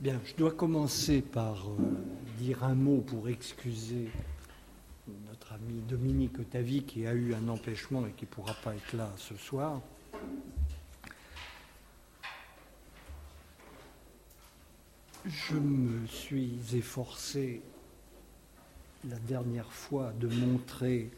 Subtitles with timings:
[0.00, 1.76] Bien, je dois commencer par euh,
[2.38, 4.08] dire un mot pour excuser
[5.26, 8.92] notre ami Dominique Otavi qui a eu un empêchement et qui ne pourra pas être
[8.92, 9.80] là ce soir.
[15.26, 17.60] Je me suis efforcé
[19.08, 21.10] la dernière fois de montrer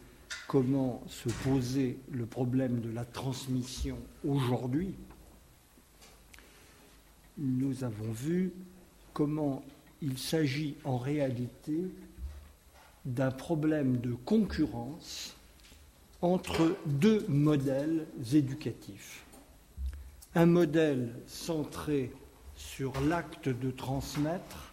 [0.49, 4.95] comment se posait le problème de la transmission aujourd'hui.
[7.37, 8.53] Nous avons vu
[9.21, 9.63] comment
[10.01, 11.79] il s'agit en réalité
[13.05, 15.37] d'un problème de concurrence
[16.23, 19.23] entre deux modèles éducatifs.
[20.35, 22.11] Un modèle centré
[22.57, 24.73] sur l'acte de transmettre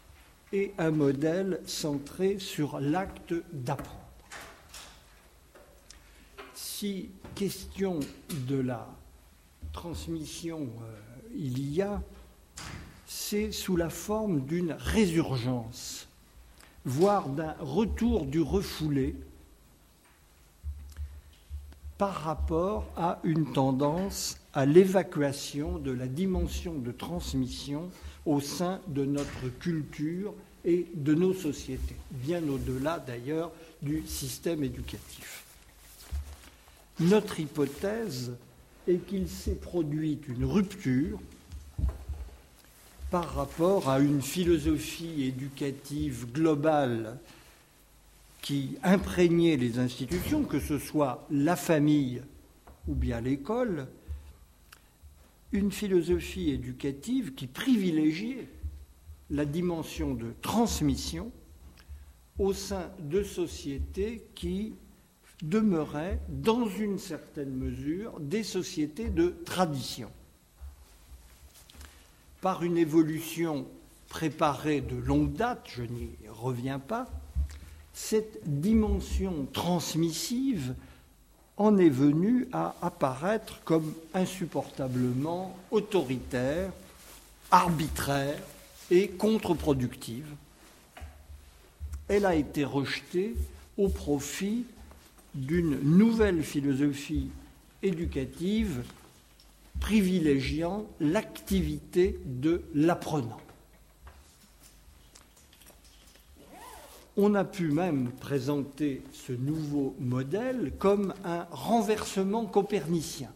[0.54, 4.00] et un modèle centré sur l'acte d'apprendre.
[6.54, 8.00] Si question
[8.48, 8.88] de la
[9.74, 11.00] transmission euh,
[11.36, 12.02] il y a,
[13.08, 16.08] c'est sous la forme d'une résurgence,
[16.86, 19.16] voire d'un retour du refoulé
[21.98, 27.90] par rapport à une tendance à l'évacuation de la dimension de transmission
[28.26, 30.34] au sein de notre culture
[30.66, 33.52] et de nos sociétés, bien au-delà d'ailleurs
[33.82, 35.46] du système éducatif.
[37.00, 38.34] Notre hypothèse
[38.88, 41.20] est qu'il s'est produit une rupture
[43.10, 47.18] par rapport à une philosophie éducative globale
[48.42, 52.22] qui imprégnait les institutions, que ce soit la famille
[52.88, 53.88] ou bien l'école,
[55.54, 58.48] une philosophie éducative qui privilégiait
[59.30, 61.32] la dimension de transmission
[62.40, 64.76] au sein de sociétés qui
[65.42, 70.10] demeuraient, dans une certaine mesure, des sociétés de tradition
[72.48, 73.68] par une évolution
[74.08, 77.06] préparée de longue date, je n'y reviens pas,
[77.92, 80.74] cette dimension transmissive
[81.58, 86.72] en est venue à apparaître comme insupportablement autoritaire,
[87.52, 88.40] arbitraire
[88.92, 90.34] et contre-productive.
[92.08, 93.36] Elle a été rejetée
[93.78, 94.64] au profit
[95.36, 97.30] d'une nouvelle philosophie
[97.84, 98.86] éducative
[99.80, 103.40] privilégiant l'activité de l'apprenant.
[107.16, 113.34] On a pu même présenter ce nouveau modèle comme un renversement copernicien,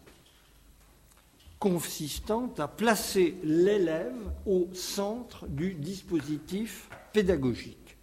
[1.58, 4.14] consistant à placer l'élève
[4.46, 7.96] au centre du dispositif pédagogique.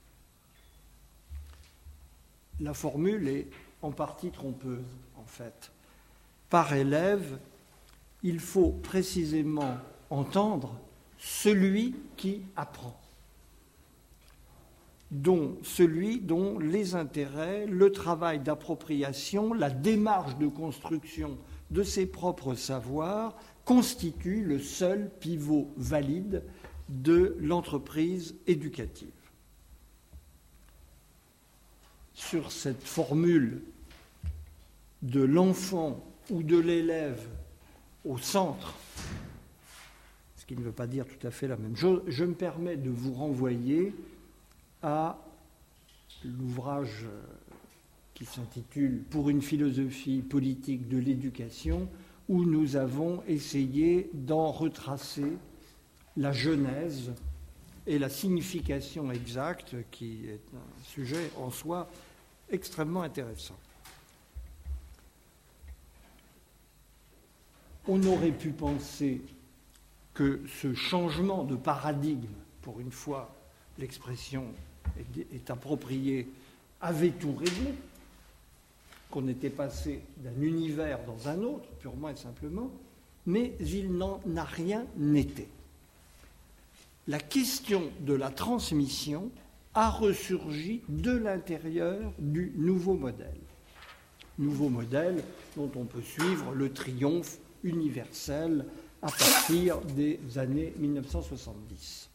[2.59, 3.47] La formule est
[3.81, 4.83] en partie trompeuse,
[5.15, 5.71] en fait.
[6.49, 7.39] Par élève,
[8.23, 9.77] il faut précisément
[10.09, 10.79] entendre
[11.17, 12.99] celui qui apprend,
[15.11, 21.37] dont celui dont les intérêts, le travail d'appropriation, la démarche de construction
[21.71, 23.35] de ses propres savoirs
[23.65, 26.43] constituent le seul pivot valide
[26.89, 29.07] de l'entreprise éducative.
[32.13, 33.61] Sur cette formule
[35.01, 37.25] de l'enfant ou de l'élève
[38.05, 38.73] au centre,
[40.35, 42.77] ce qui ne veut pas dire tout à fait la même chose, je me permets
[42.77, 43.93] de vous renvoyer
[44.81, 45.17] à
[46.23, 47.05] l'ouvrage
[48.13, 51.87] qui s'intitule Pour une philosophie politique de l'éducation,
[52.27, 55.37] où nous avons essayé d'en retracer
[56.17, 57.11] la genèse
[57.87, 61.89] et la signification exacte, qui est un sujet en soi
[62.49, 63.57] extrêmement intéressant.
[67.89, 69.19] On aurait pu penser
[70.13, 72.27] que ce changement de paradigme,
[72.61, 73.35] pour une fois
[73.79, 74.45] l'expression
[75.33, 76.29] est, appropriée,
[76.81, 77.73] avait tout réglé,
[79.09, 82.69] qu'on était passé d'un univers dans un autre, purement et simplement,
[83.25, 84.85] mais il n'en a rien
[85.15, 85.47] été.
[87.07, 89.31] La question de la transmission
[89.73, 93.39] a ressurgi de l'intérieur du nouveau modèle.
[94.37, 95.23] Nouveau modèle
[95.57, 98.65] dont on peut suivre le triomphe universelle
[99.01, 102.09] à partir des années 1970.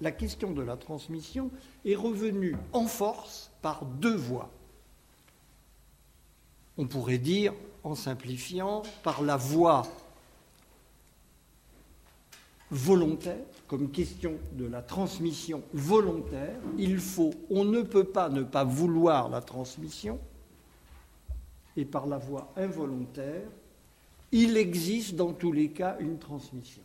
[0.00, 1.50] La question de la transmission
[1.84, 4.50] est revenue en force par deux voies.
[6.76, 9.84] On pourrait dire, en simplifiant, par la voie
[12.70, 18.64] volontaire, comme question de la transmission volontaire, il faut, on ne peut pas ne pas
[18.64, 20.18] vouloir la transmission,
[21.76, 23.48] et par la voie involontaire,
[24.32, 26.82] il existe dans tous les cas une transmission.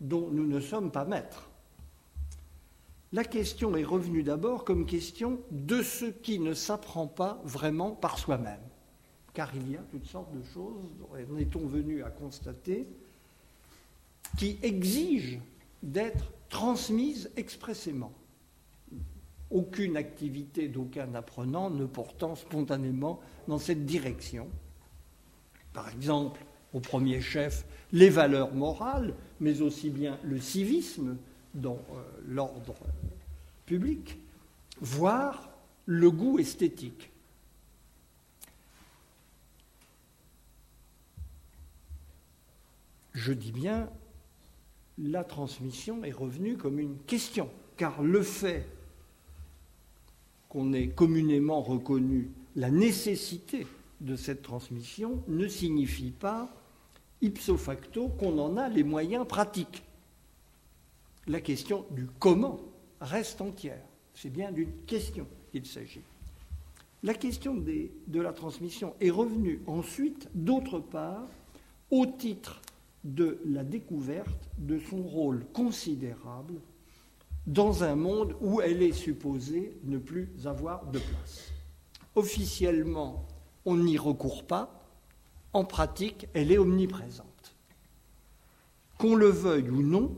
[0.00, 1.50] dont nous ne sommes pas maîtres.
[3.12, 8.18] La question est revenue d'abord comme question de ce qui ne s'apprend pas vraiment par
[8.18, 8.60] soi-même,
[9.32, 10.82] car il y a toutes sortes de choses,
[11.12, 12.88] en est-on venu à constater,
[14.36, 15.38] qui exigent
[15.82, 18.12] d'être transmises expressément.
[19.50, 24.48] Aucune activité d'aucun apprenant ne portant spontanément dans cette direction.
[25.74, 26.40] Par exemple,
[26.72, 31.18] au premier chef, les valeurs morales, mais aussi bien le civisme
[31.52, 32.74] dans euh, l'ordre
[33.66, 34.18] public,
[34.80, 35.50] voire
[35.84, 37.10] le goût esthétique.
[43.12, 43.90] Je dis bien,
[44.98, 48.66] la transmission est revenue comme une question, car le fait
[50.48, 53.66] qu'on ait communément reconnu la nécessité
[54.04, 56.54] de cette transmission ne signifie pas
[57.22, 59.82] ipso facto qu'on en a les moyens pratiques.
[61.26, 62.60] La question du comment
[63.00, 63.82] reste entière.
[64.14, 66.02] C'est bien d'une question qu'il s'agit.
[67.02, 71.26] La question de la transmission est revenue ensuite, d'autre part,
[71.90, 72.60] au titre
[73.04, 76.54] de la découverte de son rôle considérable
[77.46, 81.52] dans un monde où elle est supposée ne plus avoir de place.
[82.14, 83.26] Officiellement,
[83.66, 84.84] on n'y recourt pas,
[85.52, 87.54] en pratique, elle est omniprésente.
[88.98, 90.16] Qu'on le veuille ou non,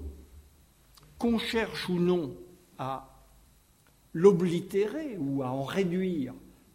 [1.18, 2.34] qu'on cherche ou non
[2.78, 3.08] à
[4.12, 6.34] l'oblitérer ou à en réduire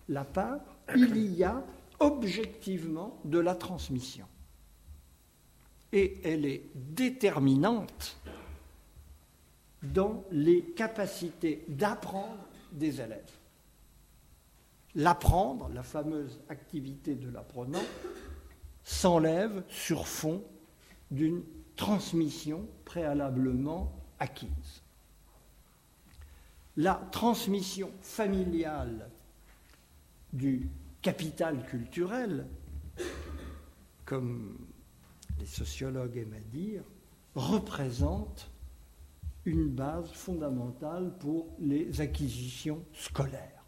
[0.09, 0.59] la part,
[0.95, 1.63] il y a
[1.99, 4.25] objectivement de la transmission.
[5.93, 8.17] Et elle est déterminante
[9.83, 13.40] dans les capacités d'apprendre des élèves.
[14.95, 17.83] L'apprendre, la fameuse activité de l'apprenant,
[18.83, 20.43] s'enlève sur fond
[21.11, 21.43] d'une
[21.75, 24.81] transmission préalablement acquise.
[26.77, 29.09] La transmission familiale
[30.33, 30.69] du
[31.01, 32.47] capital culturel,
[34.05, 34.57] comme
[35.39, 36.83] les sociologues aiment à dire,
[37.35, 38.49] représente
[39.45, 43.60] une base fondamentale pour les acquisitions scolaires.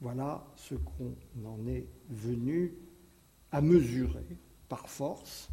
[0.00, 1.14] Voilà ce qu'on
[1.44, 2.72] en est venu
[3.50, 4.36] à mesurer
[4.68, 5.48] par force,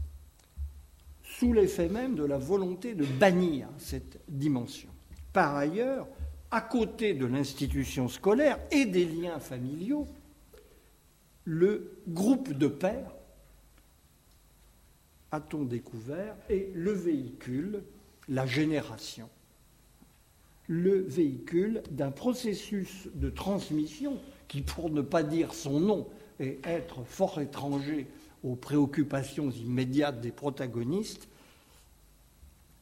[1.23, 4.89] sous l'effet même de la volonté de bannir cette dimension.
[5.33, 6.07] Par ailleurs,
[6.51, 10.07] à côté de l'institution scolaire et des liens familiaux,
[11.43, 13.15] le groupe de pères,
[15.31, 17.83] a-t-on découvert, est le véhicule,
[18.29, 19.29] la génération,
[20.67, 26.07] le véhicule d'un processus de transmission qui, pour ne pas dire son nom,
[26.39, 28.07] et être fort étranger
[28.43, 31.27] aux préoccupations immédiates des protagonistes,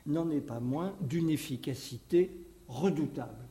[0.05, 2.31] n'en est pas moins d'une efficacité
[2.67, 3.45] redoutable.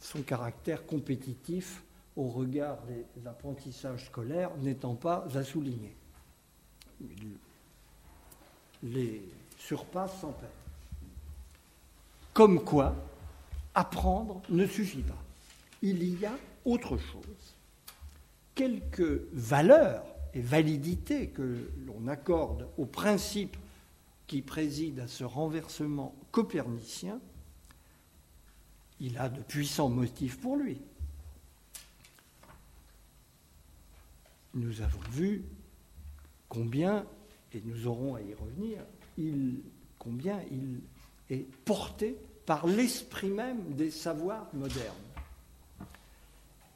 [0.00, 1.82] Son caractère compétitif
[2.16, 2.78] au regard
[3.16, 5.94] des apprentissages scolaires n'étant pas à souligner.
[8.82, 9.22] Les
[9.58, 10.48] surpasse sans peine.
[12.32, 12.94] Comme quoi,
[13.78, 15.22] apprendre ne suffit pas
[15.82, 17.54] il y a autre chose.
[18.54, 20.04] Quelques valeurs
[20.34, 23.56] et validités que l'on accorde au principe
[24.26, 27.20] qui préside à ce renversement copernicien,
[29.00, 30.80] il a de puissants motifs pour lui.
[34.54, 35.44] Nous avons vu
[36.48, 37.06] combien,
[37.52, 38.80] et nous aurons à y revenir,
[39.98, 40.80] combien il
[41.30, 42.16] est porté
[42.48, 44.94] par l'esprit même des savoirs modernes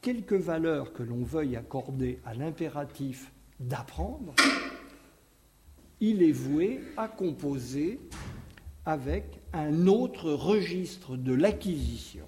[0.02, 4.34] quelque valeur que l'on veuille accorder à l'impératif d'apprendre,
[6.00, 8.00] il est voué à composer
[8.84, 9.24] avec
[9.54, 12.26] un autre registre de l'acquisition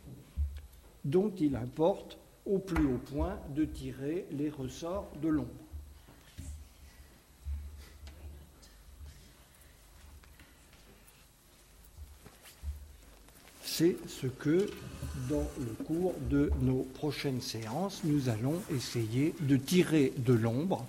[1.04, 5.63] dont il importe au plus haut point de tirer les ressorts de l'ombre.
[13.76, 14.70] C'est ce que
[15.28, 20.86] dans le cours de nos prochaines séances, nous allons essayer de tirer de l'ombre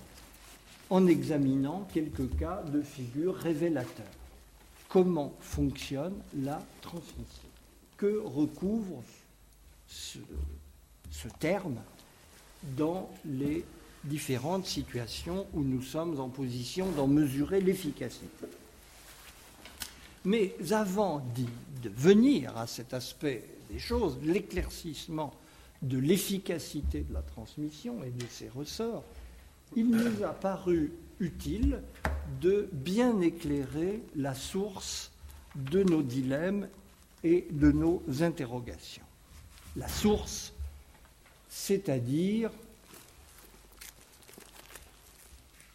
[0.92, 4.06] en examinant quelques cas de figures révélateurs.
[4.88, 6.14] Comment fonctionne
[6.44, 7.50] la transmission?
[7.98, 9.02] Que recouvre
[9.88, 10.20] ce,
[11.10, 11.78] ce terme
[12.78, 13.66] dans les
[14.04, 18.46] différentes situations où nous sommes en position d'en mesurer l'efficacité?
[20.26, 21.24] Mais avant
[21.84, 25.34] de venir à cet aspect des choses, l'éclaircissement
[25.82, 29.04] de l'efficacité de la transmission et de ses ressorts,
[29.76, 31.82] il nous a paru utile
[32.42, 35.12] de bien éclairer la source
[35.56, 36.68] de nos dilemmes
[37.24, 39.04] et de nos interrogations.
[39.76, 40.54] La source,
[41.50, 42.52] c'est-à-dire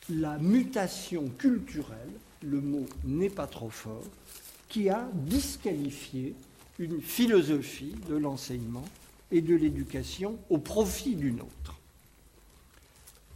[0.09, 2.11] la mutation culturelle,
[2.43, 4.05] le mot n'est pas trop fort,
[4.69, 6.35] qui a disqualifié
[6.79, 8.85] une philosophie de l'enseignement
[9.31, 11.79] et de l'éducation au profit d'une autre.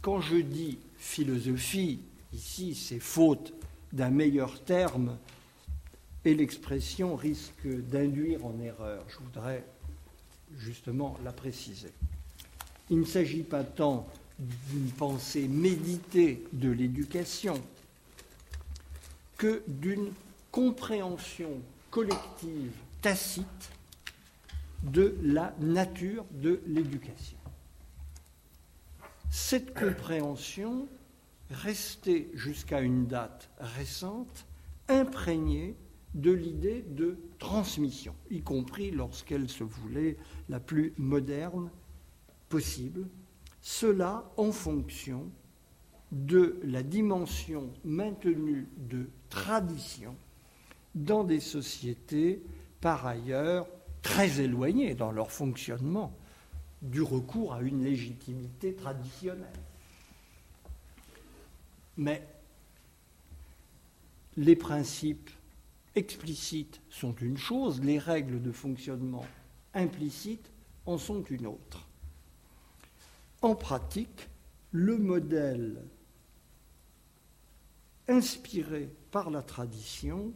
[0.01, 1.99] Quand je dis philosophie,
[2.33, 3.53] ici c'est faute
[3.93, 5.17] d'un meilleur terme
[6.25, 9.05] et l'expression risque d'induire en erreur.
[9.09, 9.63] Je voudrais
[10.57, 11.91] justement la préciser.
[12.89, 14.07] Il ne s'agit pas tant
[14.39, 17.61] d'une pensée méditée de l'éducation
[19.37, 20.11] que d'une
[20.51, 21.61] compréhension
[21.91, 23.71] collective tacite
[24.83, 27.37] de la nature de l'éducation.
[29.29, 30.87] Cette compréhension
[31.49, 34.45] restait jusqu'à une date récente
[34.87, 35.75] imprégnée
[36.13, 41.69] de l'idée de transmission, y compris lorsqu'elle se voulait la plus moderne
[42.47, 43.07] possible,
[43.61, 45.29] cela en fonction
[46.11, 50.15] de la dimension maintenue de tradition
[50.93, 52.41] dans des sociétés
[52.81, 53.67] par ailleurs
[54.01, 56.15] très éloignées dans leur fonctionnement
[56.81, 59.59] du recours à une légitimité traditionnelle.
[61.97, 62.25] Mais
[64.37, 65.29] les principes
[65.95, 69.25] explicites sont une chose, les règles de fonctionnement
[69.73, 70.51] implicites
[70.85, 71.87] en sont une autre.
[73.41, 74.27] En pratique,
[74.71, 75.81] le modèle
[78.07, 80.33] inspiré par la tradition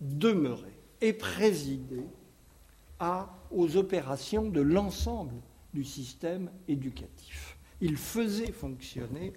[0.00, 2.08] demeurait et présidait
[2.98, 5.36] à, aux opérations de l'ensemble
[5.72, 7.56] du système éducatif.
[7.80, 9.32] Il faisait fonctionner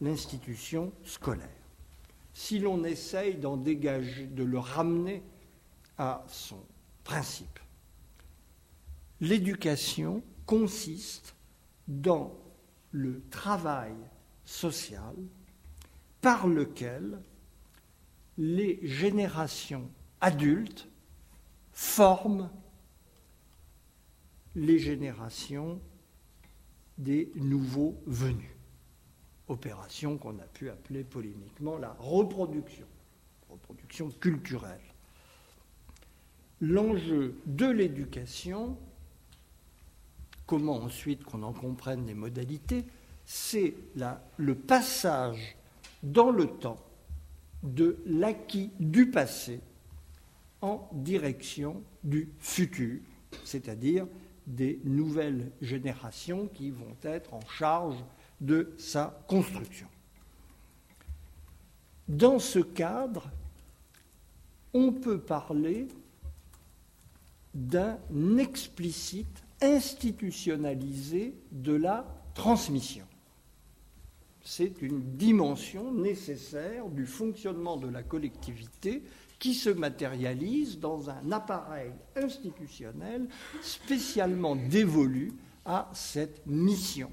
[0.00, 1.46] l'institution scolaire.
[2.34, 5.22] Si l'on essaye d'en dégager, de le ramener
[5.96, 6.64] à son
[7.04, 7.60] principe,
[9.20, 11.36] l'éducation consiste
[11.86, 12.34] dans
[12.90, 13.94] le travail
[14.44, 15.14] social
[16.20, 17.20] par lequel
[18.40, 19.90] les générations
[20.22, 20.88] adultes
[21.72, 22.50] forment
[24.56, 25.78] les générations
[26.96, 28.50] des nouveaux venus.
[29.48, 32.86] Opération qu'on a pu appeler polémiquement la reproduction,
[33.50, 34.80] reproduction culturelle.
[36.62, 38.78] L'enjeu de l'éducation,
[40.46, 42.86] comment ensuite qu'on en comprenne les modalités,
[43.26, 43.74] c'est
[44.38, 45.56] le passage
[46.02, 46.78] dans le temps
[47.62, 49.60] de l'acquis du passé
[50.62, 53.00] en direction du futur,
[53.44, 54.06] c'est-à-dire
[54.46, 57.96] des nouvelles générations qui vont être en charge
[58.40, 59.86] de sa construction.
[62.08, 63.30] Dans ce cadre,
[64.74, 65.88] on peut parler
[67.54, 67.98] d'un
[68.38, 73.06] explicite institutionnalisé de la transmission.
[74.52, 79.04] C'est une dimension nécessaire du fonctionnement de la collectivité
[79.38, 83.28] qui se matérialise dans un appareil institutionnel
[83.62, 87.12] spécialement dévolu à cette mission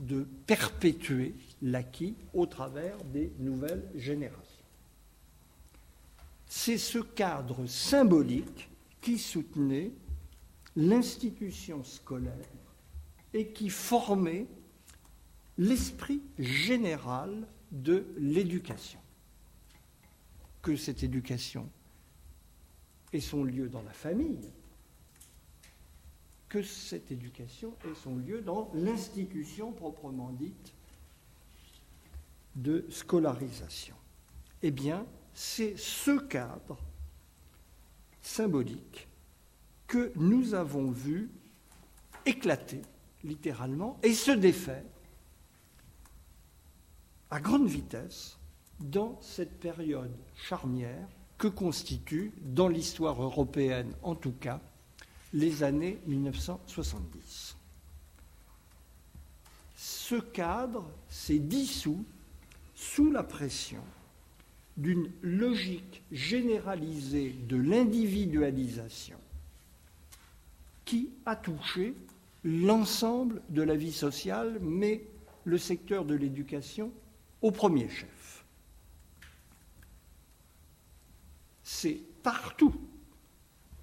[0.00, 4.64] de perpétuer l'acquis au travers des nouvelles générations.
[6.48, 8.68] C'est ce cadre symbolique
[9.00, 9.92] qui soutenait
[10.74, 12.32] l'institution scolaire
[13.32, 14.48] et qui formait
[15.62, 18.98] l'esprit général de l'éducation
[20.60, 21.68] que cette éducation
[23.12, 24.50] ait son lieu dans la famille,
[26.48, 30.74] que cette éducation ait son lieu dans l'institution proprement dite
[32.56, 33.96] de scolarisation.
[34.62, 36.78] Eh bien, c'est ce cadre
[38.20, 39.08] symbolique
[39.86, 41.30] que nous avons vu
[42.26, 42.82] éclater
[43.24, 44.84] littéralement et se défaire
[47.32, 48.36] à grande vitesse
[48.78, 51.08] dans cette période charnière
[51.38, 54.60] que constituent, dans l'histoire européenne en tout cas,
[55.32, 57.56] les années 1970.
[59.74, 62.04] Ce cadre s'est dissous
[62.74, 63.82] sous la pression
[64.76, 69.18] d'une logique généralisée de l'individualisation
[70.84, 71.94] qui a touché
[72.44, 75.06] l'ensemble de la vie sociale, mais
[75.44, 76.92] le secteur de l'éducation
[77.42, 78.22] au premier chef.
[81.82, 82.74] c'est partout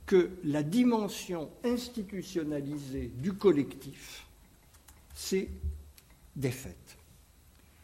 [0.06, 4.26] que la dimension institutionnalisée du collectif
[5.14, 5.50] s'est
[6.36, 6.98] défaite.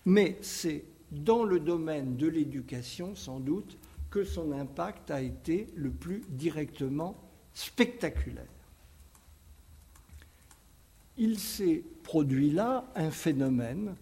[0.06, 3.78] Mais c'est dans le domaine de l'éducation, sans doute,
[4.10, 7.22] que son impact a été le plus directement
[7.54, 8.46] spectaculaire.
[11.18, 13.96] Il s'est produit là un phénomène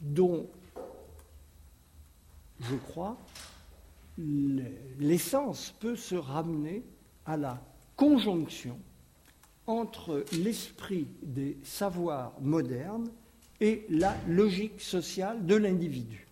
[0.00, 0.48] dont
[2.60, 3.16] je crois
[4.98, 6.82] l'essence peut se ramener
[7.24, 7.62] à la
[7.96, 8.78] conjonction
[9.66, 13.10] entre l'esprit des savoirs modernes
[13.60, 16.26] et la logique sociale de l'individu,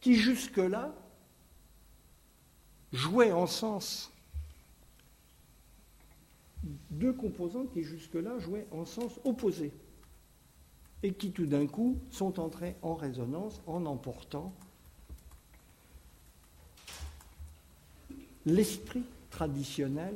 [0.00, 0.94] qui jusque-là
[2.92, 4.10] jouait en sens,
[6.90, 9.72] deux composantes qui jusque-là jouaient en sens opposé,
[11.02, 14.52] et qui tout d'un coup sont entrées en résonance en emportant
[18.46, 20.14] l'esprit traditionnel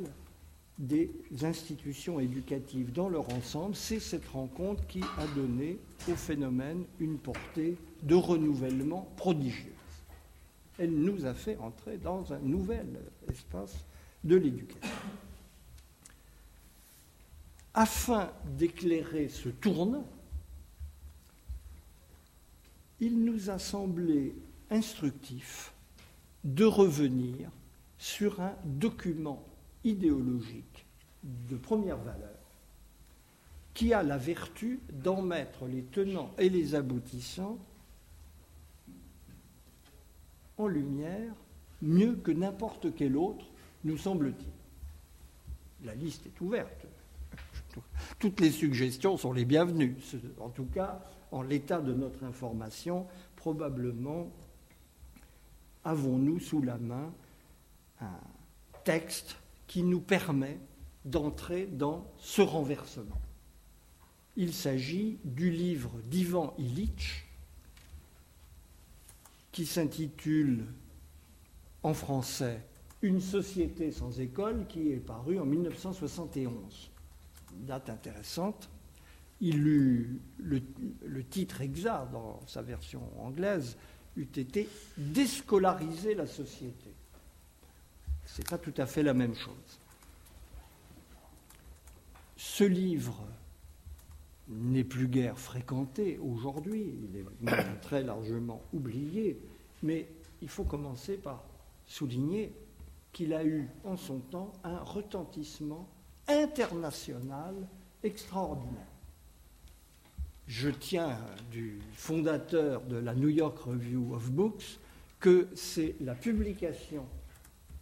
[0.78, 1.10] des
[1.42, 5.78] institutions éducatives dans leur ensemble, c'est cette rencontre qui a donné
[6.08, 9.72] au phénomène une portée de renouvellement prodigieuse.
[10.78, 12.86] Elle nous a fait entrer dans un nouvel
[13.30, 13.74] espace
[14.22, 14.90] de l'éducation.
[17.72, 20.04] Afin d'éclairer ce tournant,
[23.00, 24.34] il nous a semblé
[24.70, 25.72] instructif
[26.44, 27.50] de revenir
[27.98, 29.44] sur un document
[29.84, 30.86] idéologique
[31.22, 32.30] de première valeur
[33.74, 37.58] qui a la vertu d'en mettre les tenants et les aboutissants
[40.56, 41.34] en lumière
[41.82, 43.44] mieux que n'importe quel autre,
[43.84, 45.86] nous semble-t-il.
[45.86, 46.86] La liste est ouverte.
[48.18, 49.96] Toutes les suggestions sont les bienvenues.
[50.40, 53.06] En tout cas, en l'état de notre information,
[53.36, 54.30] probablement
[55.84, 57.12] avons-nous sous la main
[58.00, 58.20] un
[58.84, 60.58] texte qui nous permet
[61.04, 63.20] d'entrer dans ce renversement.
[64.36, 67.24] Il s'agit du livre d'Ivan Illich
[69.52, 70.66] qui s'intitule
[71.82, 72.66] en français
[73.00, 76.90] Une société sans école qui est paru en 1971.
[77.54, 78.68] date intéressante.
[79.40, 83.76] Il eut le, titre exact dans sa version anglaise
[84.16, 86.94] eût été Déscolariser la société.
[88.24, 89.78] Ce n'est pas tout à fait la même chose.
[92.36, 93.26] Ce livre
[94.48, 99.38] n'est plus guère fréquenté aujourd'hui, il est très largement oublié,
[99.82, 100.08] mais
[100.40, 101.44] il faut commencer par
[101.86, 102.52] souligner
[103.12, 105.88] qu'il a eu en son temps un retentissement
[106.28, 107.54] international
[108.02, 108.95] extraordinaire.
[110.46, 111.18] Je tiens
[111.50, 114.78] du fondateur de la New York Review of Books
[115.18, 117.04] que c'est la publication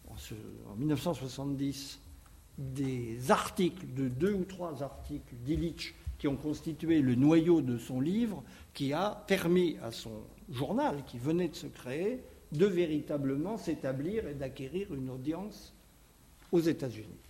[0.08, 2.00] en 1970
[2.56, 8.00] des articles, de deux ou trois articles d'Illich qui ont constitué le noyau de son
[8.00, 12.22] livre, qui a permis à son journal, qui venait de se créer,
[12.52, 15.74] de véritablement s'établir et d'acquérir une audience
[16.52, 17.23] aux États-Unis.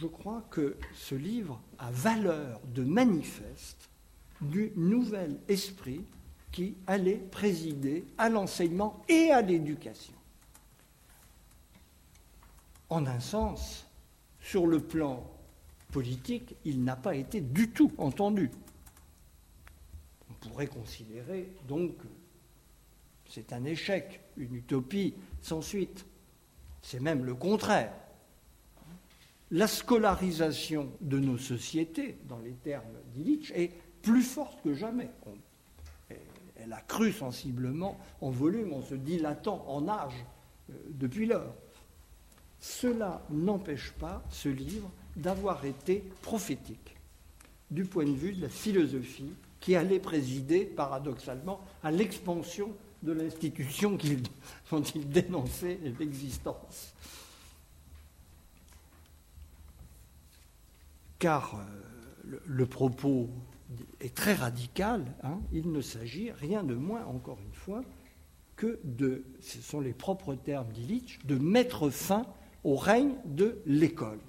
[0.00, 3.88] Je crois que ce livre a valeur de manifeste
[4.40, 6.04] du nouvel esprit
[6.52, 10.14] qui allait présider à l'enseignement et à l'éducation.
[12.90, 13.88] En un sens,
[14.40, 15.28] sur le plan
[15.90, 18.52] politique, il n'a pas été du tout entendu.
[20.30, 22.06] On pourrait considérer donc que
[23.28, 26.06] c'est un échec, une utopie sans suite.
[26.82, 27.92] C'est même le contraire.
[29.50, 32.84] La scolarisation de nos sociétés, dans les termes
[33.14, 35.08] d'Illich, est plus forte que jamais
[36.58, 40.24] elle a cru sensiblement en volume, en se dilatant en âge
[40.70, 41.54] euh, depuis lors.
[42.60, 46.96] Cela n'empêche pas ce livre d'avoir été prophétique
[47.70, 53.96] du point de vue de la philosophie qui allait présider paradoxalement à l'expansion de l'institution
[54.70, 56.94] dont il dénonçait l'existence.
[61.18, 63.28] Car euh, le, propos
[64.00, 65.04] est très radical.
[65.22, 65.40] Hein.
[65.52, 67.82] Il ne s'agit rien de moins, encore une fois,
[68.56, 72.26] que de, ce sont les propres termes d'Illich, de mettre fin
[72.64, 74.20] au règne de l'école.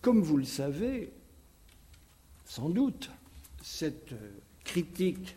[0.00, 1.12] Comme vous le savez,
[2.44, 3.10] sans doute,
[3.62, 4.14] cette
[4.64, 5.36] critique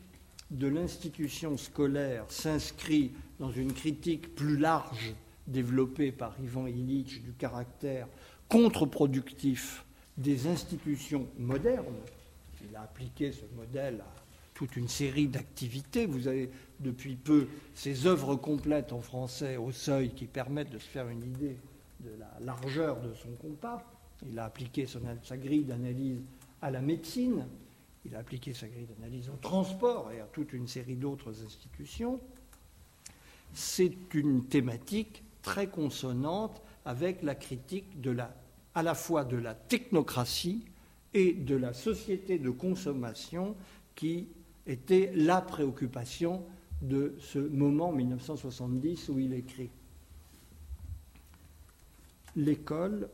[0.51, 5.13] de l'institution scolaire s'inscrit dans une critique plus large
[5.47, 8.07] développée par Ivan Illich du caractère
[8.49, 9.85] contre-productif
[10.17, 12.01] des institutions modernes.
[12.67, 14.03] Il a appliqué ce modèle
[14.53, 16.05] toute une série d'activités.
[16.05, 20.87] Vous avez depuis peu ces œuvres complètes en français au seuil qui permettent de se
[20.87, 21.57] faire une idée
[21.99, 23.83] de la largeur de son compas.
[24.27, 26.21] Il a appliqué sa grille d'analyse
[26.61, 27.45] à la médecine,
[28.05, 32.19] il a appliqué sa grille d'analyse au transport et à toute une série d'autres institutions.
[33.53, 37.85] C'est une thématique très consonante avec la critique
[38.73, 40.65] à la fois de la technocratie
[41.13, 43.55] et de la société de consommation
[43.93, 44.27] qui
[44.65, 46.43] était la préoccupation
[46.81, 49.69] de ce moment 1970 où il écrit.
[52.35, 53.07] L'école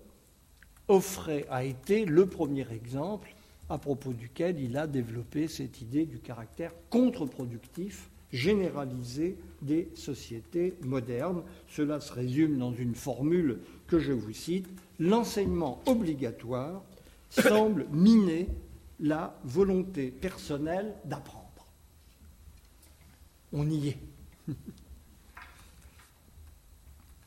[0.87, 3.35] offrait, a été le premier exemple
[3.69, 11.43] à propos duquel il a développé cette idée du caractère contre-productif généralisé des sociétés modernes.
[11.67, 14.67] Cela se résume dans une formule que je vous cite.
[14.99, 16.83] L'enseignement obligatoire
[17.29, 18.47] semble miner
[18.99, 21.41] la volonté personnelle d'apprendre.
[23.53, 23.99] On y est.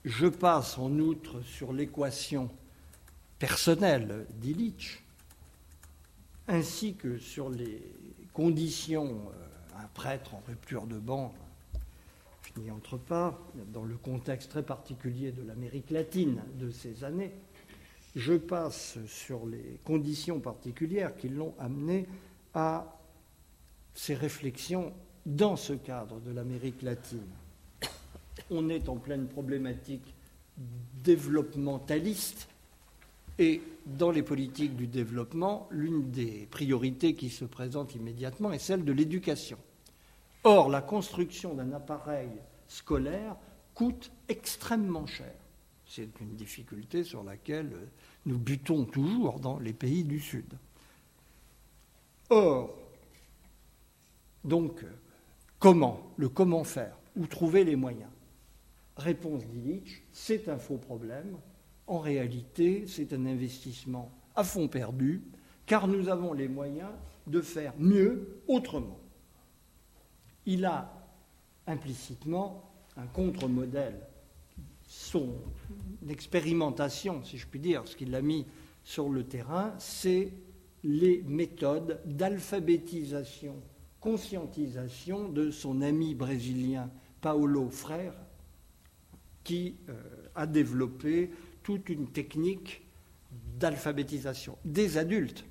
[0.05, 2.51] Je passe en outre sur l'équation
[3.39, 5.03] personnelle d'Illich,
[6.47, 7.81] ainsi que sur les
[8.35, 11.35] conditions, euh, un prêtre en rupture de banc,
[12.43, 13.39] je n'y entre pas,
[13.73, 17.33] dans le contexte très particulier de l'Amérique latine de ces années,
[18.15, 22.07] je passe sur les conditions particulières qui l'ont amené
[22.55, 23.01] à
[23.95, 24.93] ces réflexions
[25.27, 27.27] dans ce cadre de l'Amérique latine.
[28.51, 30.15] On est en pleine problématique
[31.03, 32.49] développementaliste
[33.39, 38.85] et dans les politiques du développement, l'une des priorités qui se présente immédiatement est celle
[38.85, 39.59] de l'éducation.
[40.45, 42.31] Or, la construction d'un appareil
[42.69, 43.37] scolaire
[43.75, 45.35] coûte extrêmement cher.
[45.87, 47.73] C'est une difficulté sur laquelle
[48.27, 50.55] nous butons toujours dans les pays du Sud.
[52.31, 52.75] Or,
[54.45, 54.85] donc,
[55.59, 58.11] comment Le comment faire Où trouver les moyens?
[58.97, 61.37] Réponse d'Illich, c'est un faux problème.
[61.87, 65.23] En réalité, c'est un investissement à fond perdu,
[65.67, 66.91] car nous avons les moyens
[67.27, 68.99] de faire mieux autrement.
[70.47, 70.93] Il a
[71.67, 74.01] implicitement un contre-modèle
[74.95, 75.35] son
[76.09, 78.47] expérimentation, si je puis dire, ce qu'il a mis
[78.85, 80.33] sur le terrain, c'est
[80.83, 83.57] les méthodes d'alphabétisation,
[84.01, 88.15] conscientisation de son ami brésilien Paulo Freire,
[89.43, 89.95] qui euh,
[90.35, 91.31] a développé
[91.65, 92.87] toute une technique
[93.59, 95.45] d'alphabétisation des adultes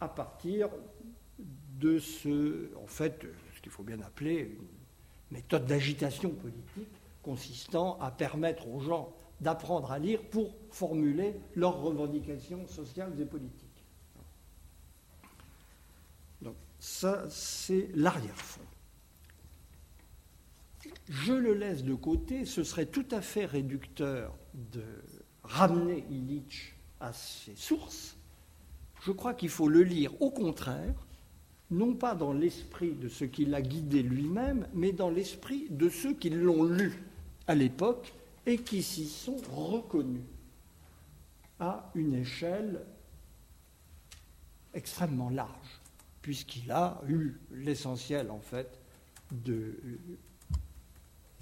[0.00, 0.68] à partir
[1.78, 4.66] de ce, en fait, ce qu'il faut bien appeler une
[5.30, 6.88] méthode d'agitation politique
[7.22, 13.84] consistant à permettre aux gens d'apprendre à lire pour formuler leurs revendications sociales et politiques.
[16.42, 18.60] Donc ça, c'est l'arrière-fond.
[21.08, 24.36] Je le laisse de côté, ce serait tout à fait réducteur
[24.72, 24.84] de
[25.42, 28.16] ramener Illich à ses sources.
[29.02, 30.94] Je crois qu'il faut le lire au contraire
[31.70, 36.14] non pas dans l'esprit de ce qui l'a guidé lui-même, mais dans l'esprit de ceux
[36.14, 37.02] qui l'ont lu
[37.46, 38.14] à l'époque
[38.46, 40.22] et qui s'y sont reconnus
[41.58, 42.84] à une échelle
[44.74, 45.80] extrêmement large,
[46.20, 48.80] puisqu'il a eu l'essentiel, en fait,
[49.32, 49.78] de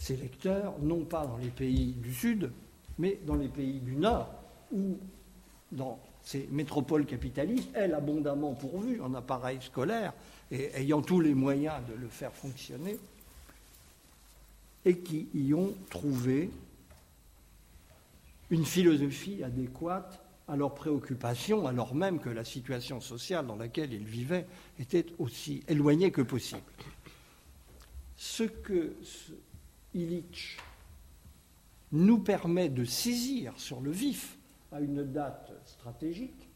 [0.02, 2.50] ses lecteurs, non pas dans les pays du Sud,
[2.98, 4.34] mais dans les pays du Nord,
[4.72, 4.98] où,
[5.70, 10.12] dans ces métropoles capitalistes, elles abondamment pourvues en appareils scolaires
[10.50, 12.98] et ayant tous les moyens de le faire fonctionner,
[14.84, 16.50] et qui y ont trouvé
[18.50, 24.04] une philosophie adéquate à leurs préoccupations, alors même que la situation sociale dans laquelle ils
[24.04, 24.46] vivaient
[24.80, 26.60] était aussi éloignée que possible.
[28.16, 28.94] Ce que
[29.94, 30.59] Illich
[31.92, 34.38] nous permet de saisir sur le vif
[34.72, 36.48] à une date stratégique,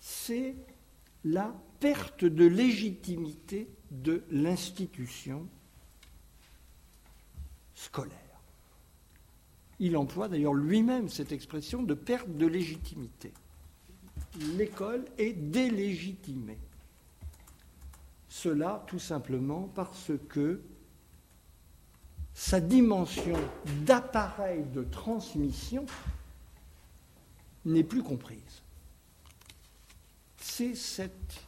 [0.00, 0.54] c'est
[1.24, 5.46] la perte de légitimité de l'institution
[7.74, 8.16] scolaire.
[9.78, 13.32] Il emploie d'ailleurs lui-même cette expression de perte de légitimité.
[14.56, 16.58] L'école est délégitimée.
[18.28, 20.60] Cela tout simplement parce que
[22.34, 23.36] sa dimension
[23.84, 25.84] d'appareil de transmission
[27.64, 28.62] n'est plus comprise.
[30.38, 31.40] C'est cette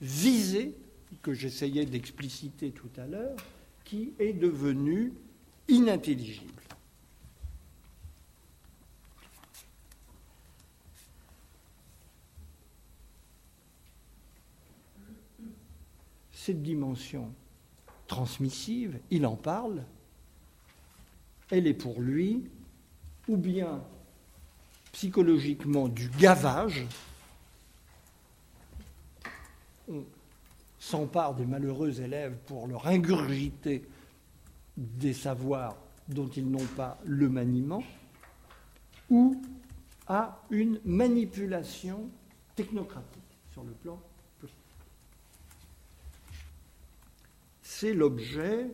[0.00, 0.74] visée
[1.22, 3.36] que j'essayais d'expliciter tout à l'heure
[3.84, 5.12] qui est devenue
[5.68, 6.54] inintelligible.
[16.44, 17.32] cette dimension
[18.06, 19.82] transmissive, il en parle,
[21.50, 22.50] elle est pour lui
[23.28, 23.82] ou bien
[24.92, 26.86] psychologiquement du gavage,
[29.88, 30.04] on
[30.78, 33.84] s'empare des malheureux élèves pour leur ingurgiter
[34.76, 35.76] des savoirs
[36.08, 37.82] dont ils n'ont pas le maniement,
[39.10, 39.40] ou
[40.06, 42.08] à une manipulation
[42.54, 43.98] technocratique sur le plan
[44.38, 44.60] politique.
[47.62, 48.70] C'est l'objet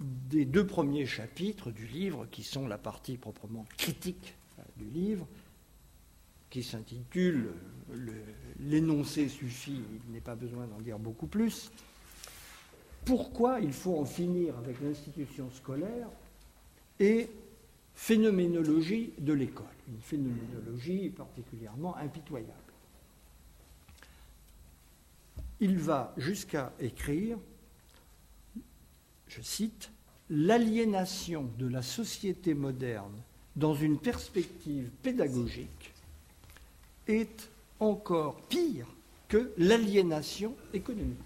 [0.00, 5.26] des deux premiers chapitres du livre, qui sont la partie proprement critique euh, du livre,
[6.50, 7.50] qui s'intitule
[8.60, 11.70] L'énoncé suffit, il n'est pas besoin d'en dire beaucoup plus.
[13.04, 16.08] Pourquoi il faut en finir avec l'institution scolaire
[17.00, 17.30] et
[17.94, 22.52] phénoménologie de l'école, une phénoménologie particulièrement impitoyable?
[25.60, 27.38] Il va jusqu'à écrire,
[29.28, 29.90] je cite,
[30.30, 33.14] L'aliénation de la société moderne
[33.56, 35.94] dans une perspective pédagogique
[37.06, 37.48] est
[37.80, 38.86] encore pire
[39.26, 41.16] que l'aliénation économique.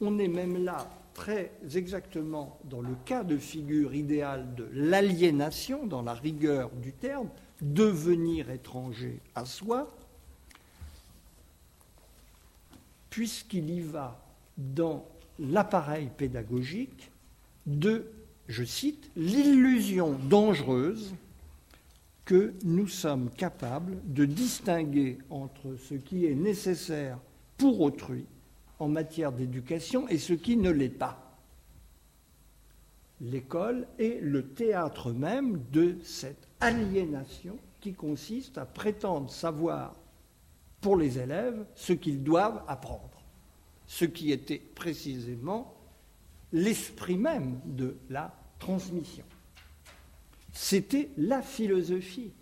[0.00, 6.02] On est même là très exactement dans le cas de figure idéale de l'aliénation, dans
[6.02, 7.28] la rigueur du terme,
[7.60, 9.92] devenir étranger à soi,
[13.10, 14.24] puisqu'il y va
[14.56, 15.04] dans
[15.38, 17.10] l'appareil pédagogique
[17.66, 18.06] de,
[18.48, 21.14] je cite, l'illusion dangereuse
[22.24, 27.18] que nous sommes capables de distinguer entre ce qui est nécessaire
[27.56, 28.26] pour autrui
[28.78, 31.38] en matière d'éducation et ce qui ne l'est pas.
[33.20, 39.96] L'école est le théâtre même de cette aliénation qui consiste à prétendre savoir
[40.80, 43.17] pour les élèves ce qu'ils doivent apprendre,
[43.88, 45.74] ce qui était précisément
[46.52, 49.24] l'esprit même de la transmission.
[50.52, 52.32] C'était la philosophie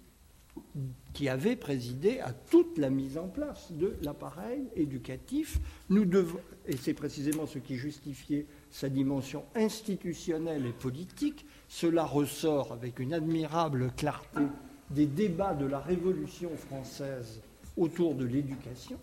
[1.12, 5.58] qui avait présidé à toute la mise en place de l'appareil éducatif.
[5.88, 12.72] Nous devons, et c'est précisément ce qui justifiait sa dimension institutionnelle et politique, cela ressort
[12.72, 14.42] avec une admirable clarté
[14.90, 17.40] des débats de la Révolution française
[17.76, 18.98] autour de l'éducation,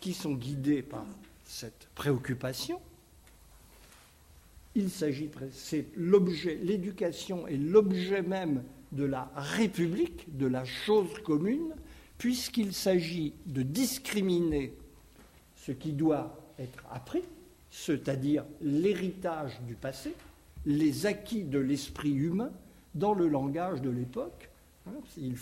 [0.00, 1.04] qui sont guidés par
[1.48, 2.78] cette préoccupation.
[4.74, 11.74] Il s'agit, c'est l'objet, l'éducation est l'objet même de la République, de la chose commune,
[12.18, 14.74] puisqu'il s'agit de discriminer
[15.56, 17.22] ce qui doit être appris,
[17.70, 20.14] c'est-à-dire l'héritage du passé,
[20.66, 22.52] les acquis de l'esprit humain
[22.94, 24.50] dans le langage de l'époque.
[24.86, 25.36] Hein, il,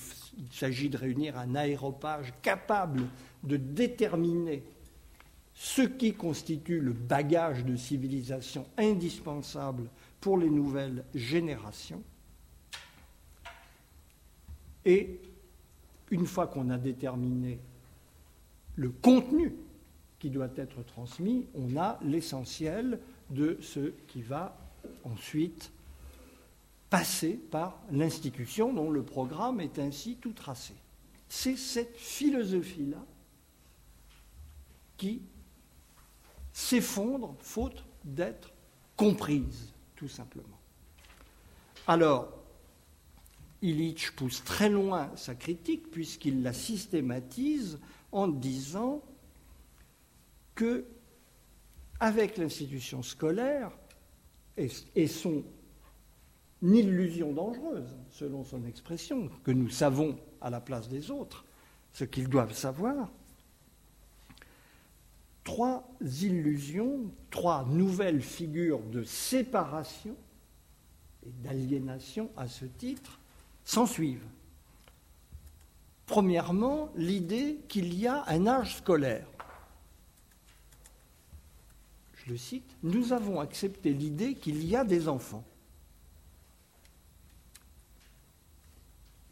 [0.52, 3.02] s'agit de réunir un aéropage capable
[3.42, 4.62] de déterminer
[5.58, 9.88] ce qui constitue le bagage de civilisation indispensable
[10.20, 12.02] pour les nouvelles générations
[14.84, 15.18] et
[16.10, 17.58] une fois qu'on a déterminé
[18.76, 19.54] le contenu
[20.18, 24.56] qui doit être transmis, on a l'essentiel de ce qui va
[25.04, 25.72] ensuite
[26.90, 30.74] passer par l'institution dont le programme est ainsi tout tracé.
[31.28, 33.04] C'est cette philosophie-là
[34.96, 35.22] qui
[36.56, 38.50] s'effondre faute d'être
[38.96, 40.58] comprise, tout simplement.
[41.86, 42.32] Alors,
[43.60, 47.78] Illich pousse très loin sa critique puisqu'il la systématise
[48.10, 49.02] en disant
[50.54, 50.86] que
[52.00, 53.70] avec l'institution scolaire
[54.56, 55.44] et, son
[56.62, 61.44] illusion dangereuse, selon son expression, que nous savons à la place des autres,
[61.92, 63.10] ce qu'ils doivent savoir,
[65.46, 70.16] trois illusions, trois nouvelles figures de séparation
[71.24, 73.20] et d'aliénation à ce titre
[73.64, 74.26] s'en suivent.
[76.04, 79.26] Premièrement, l'idée qu'il y a un âge scolaire.
[82.16, 85.44] Je le cite, nous avons accepté l'idée qu'il y a des enfants.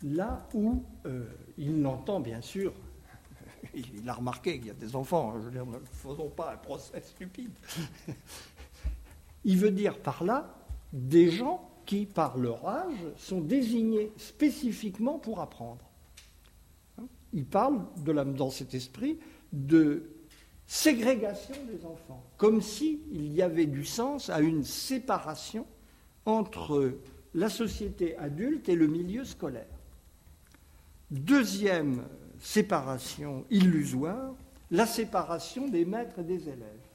[0.04, 1.26] Là où euh,
[1.58, 2.72] il l'entend, bien sûr,
[3.74, 6.52] il a remarqué qu'il y a des enfants, hein, je veux dire, ne faisons pas
[6.52, 7.52] un procès stupide.
[9.44, 10.54] il veut dire par là
[10.92, 15.84] des gens qui, par leur âge, sont désignés spécifiquement pour apprendre.
[16.98, 17.06] Hein?
[17.32, 19.18] Il parle, de dans cet esprit,
[19.52, 20.10] de
[20.66, 25.66] ségrégation des enfants, comme s'il y avait du sens à une séparation
[26.24, 26.94] entre
[27.34, 29.66] la société adulte et le milieu scolaire.
[31.10, 32.04] Deuxième
[32.44, 34.34] séparation illusoire,
[34.70, 36.86] la séparation des maîtres et des élèves.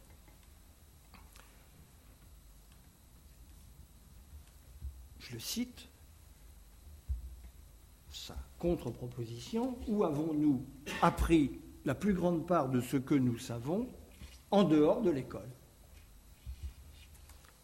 [5.18, 5.88] Je le cite,
[8.12, 10.64] sa contre-proposition, où avons-nous
[11.02, 13.88] appris la plus grande part de ce que nous savons
[14.52, 15.50] en dehors de l'école?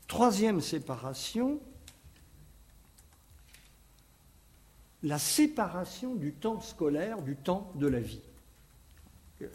[0.08, 1.60] Troisième séparation,
[5.06, 8.24] la séparation du temps scolaire du temps de la vie.
[9.44, 9.48] Euh,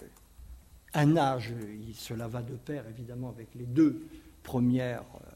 [0.95, 1.53] un âge,
[1.95, 4.07] cela va de pair évidemment avec les deux
[4.45, 5.31] premières euh,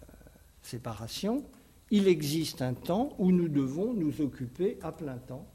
[0.63, 1.45] séparations,
[1.91, 5.47] il existe un temps où nous devons nous occuper à plein temps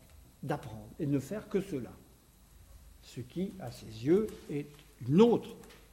[0.43, 1.91] d'apprendre et ne faire que cela.
[3.01, 4.67] Ce qui, à ses yeux, est
[5.07, 5.49] une autre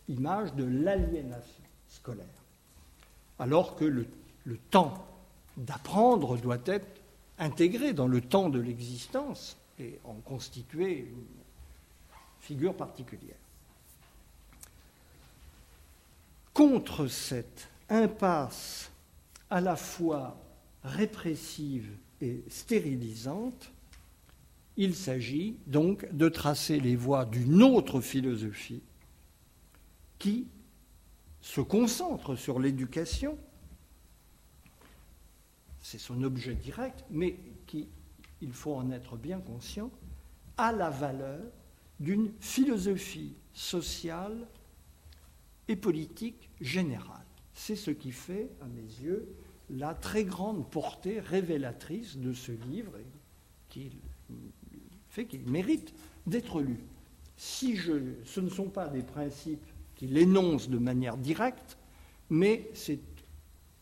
[0.09, 2.27] image de l'aliénation scolaire.
[3.39, 4.07] Alors que le,
[4.45, 5.07] le temps
[5.57, 6.87] d'apprendre doit être
[7.39, 11.27] intégré dans le temps de l'existence et en constituer une
[12.41, 13.37] figure particulière.
[16.55, 18.91] Contre cette impasse
[19.51, 20.37] à la fois
[20.83, 23.71] répressive et stérilisante,
[24.77, 28.83] il s'agit donc de tracer les voies d'une autre philosophie
[30.19, 30.47] qui
[31.41, 33.39] se concentre sur l'éducation,
[35.87, 37.87] c'est son objet direct, mais qui,
[38.41, 39.93] il faut en être bien conscient,
[40.57, 41.45] a la valeur
[42.01, 44.49] d'une philosophie sociale
[45.69, 47.25] et politique générale.
[47.55, 49.29] C'est ce qui fait, à mes yeux,
[49.71, 53.07] la très grande portée révélatrice de ce livre et
[53.69, 53.93] qui
[55.09, 55.95] fait qu'il mérite
[56.27, 56.81] d'être lu.
[57.37, 57.93] Si je,
[58.25, 61.79] ce ne sont pas des principes qu'il énonce de manière directe,
[62.29, 62.99] mais c'est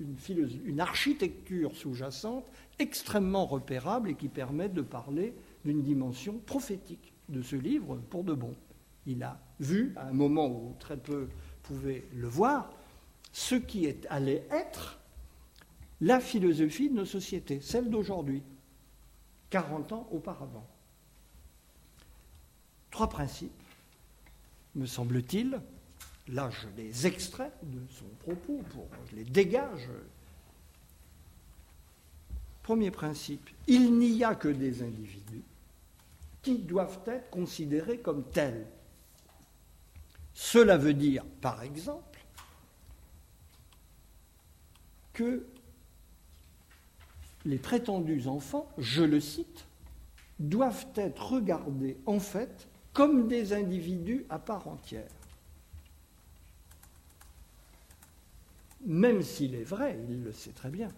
[0.00, 2.44] une, architecture sous-jacente
[2.78, 8.34] extrêmement repérable et qui permet de parler d'une dimension prophétique de ce livre pour de
[8.34, 8.54] bon.
[9.06, 11.28] Il a vu, à un moment où très peu
[11.62, 12.72] pouvaient le voir,
[13.32, 14.98] ce qui allait être
[16.00, 18.42] la philosophie de nos sociétés, celle d'aujourd'hui,
[19.50, 20.66] 40 ans auparavant.
[22.90, 23.52] Trois principes,
[24.74, 25.60] me semble-t-il,
[26.28, 29.88] là je les extrais de son propos, pour, je les dégage.
[32.62, 35.42] Premier principe, il n'y a que des individus
[36.42, 38.66] qui doivent être considérés comme tels.
[40.34, 42.18] Cela veut dire, par exemple,
[45.12, 45.46] que
[47.44, 49.66] les prétendus enfants, je le cite,
[50.38, 55.08] doivent être regardés en fait comme des individus à part entière.
[58.84, 60.88] Même s'il est vrai, il le sait très bien,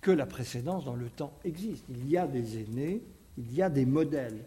[0.00, 1.84] que la précédence dans le temps existe.
[1.88, 3.02] Il y a des aînés,
[3.36, 4.44] il y a des modèles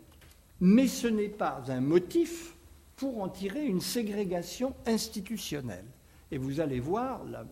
[0.60, 2.56] mais ce n'est pas un motif
[2.95, 5.86] pour en tirer une ségrégation institutionnelle.
[6.32, 7.45] Et vous allez voir la,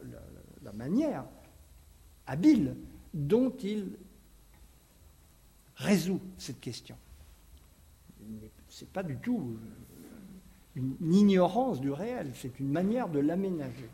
[0.73, 1.23] manière
[2.25, 2.75] habile
[3.13, 3.91] dont il
[5.75, 6.97] résout cette question.
[8.67, 9.57] Ce n'est pas du tout
[10.75, 13.89] une ignorance du réel, c'est une manière de l'aménager.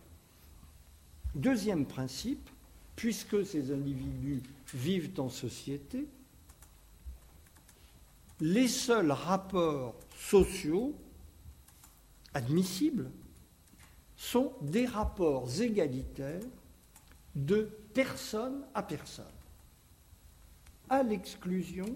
[1.36, 2.50] Deuxième principe,
[2.96, 4.42] puisque ces individus
[4.74, 6.08] vivent en société,
[8.40, 10.96] les seuls rapports sociaux
[12.34, 13.12] admissibles
[14.16, 16.42] sont des rapports égalitaires
[17.36, 19.26] de personne à personne,
[20.90, 21.96] à l'exclusion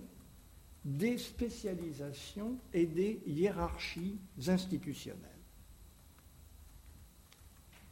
[0.86, 4.18] des spécialisations et des hiérarchies
[4.48, 5.20] institutionnelles.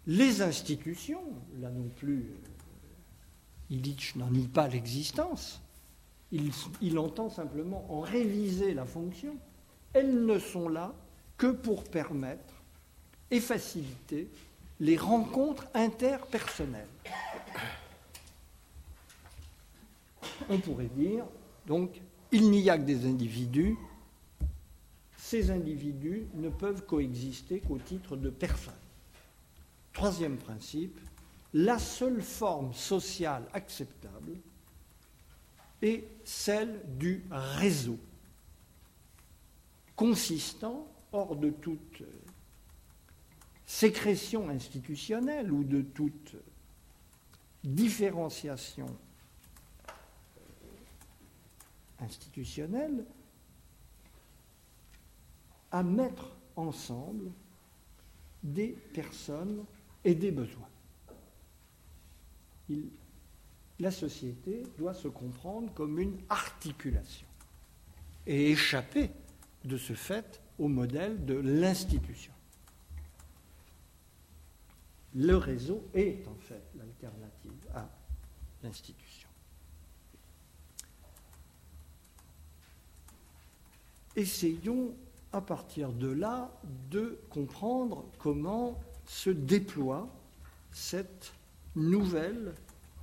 [0.06, 1.24] Les institutions,
[1.60, 5.62] là non plus, euh, Illich n'en nie pas l'existence,
[6.82, 9.38] il, entend simplement en réviser la fonction.
[9.94, 10.94] Elles ne sont là
[11.38, 12.64] que pour permettre
[13.30, 14.28] et faciliter
[14.80, 16.88] les rencontres interpersonnelles.
[20.50, 21.26] On pourrait dire,
[21.68, 22.02] donc,
[22.34, 23.78] il n'y a que des individus,
[25.16, 28.74] ces individus ne peuvent coexister qu'au titre de personnes.
[29.94, 31.00] Troisième principe,
[31.54, 34.34] la seule forme sociale acceptable
[35.84, 38.00] et celle du réseau,
[39.96, 42.02] consistant, hors de toute
[43.68, 46.36] sécrétion institutionnelle ou de toute
[47.64, 48.88] différenciation
[52.04, 53.06] institutionnelle,
[55.72, 57.32] à mettre ensemble
[58.44, 59.64] des personnes
[60.04, 60.68] et des besoins.
[63.80, 67.28] La société doit se comprendre comme une articulation
[68.28, 69.10] et échapper
[69.66, 72.34] de ce fait au modèle de l'institution.
[75.16, 77.88] Le réseau est en fait l'alternative à
[78.64, 79.03] l'institution.
[84.16, 84.96] Essayons
[85.32, 86.52] à partir de là
[86.92, 90.08] de comprendre comment se déploie
[90.72, 91.34] cette
[91.76, 92.54] nouvelle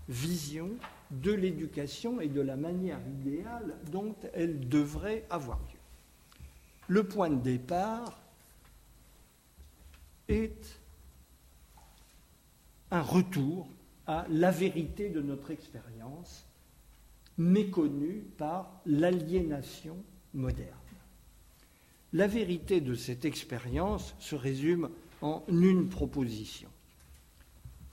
[0.09, 0.71] vision
[1.11, 5.79] de l'éducation et de la manière idéale dont elle devrait avoir lieu.
[6.89, 8.21] Le point de départ
[10.29, 10.81] est
[12.91, 13.69] un retour
[14.07, 16.45] à la vérité de notre expérience,
[17.39, 19.97] méconnue par l'aliénation
[20.35, 20.80] moderne.
[22.13, 24.91] La vérité de cette expérience se résume
[25.23, 26.69] en une proposition.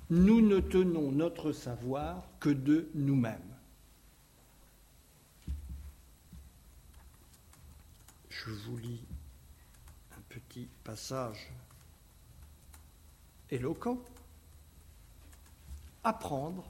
[0.09, 3.55] Nous ne tenons notre savoir que de nous-mêmes.
[8.30, 9.03] Je vous lis
[10.18, 11.51] un petit passage
[13.51, 14.01] éloquent.
[16.03, 16.65] Apprendre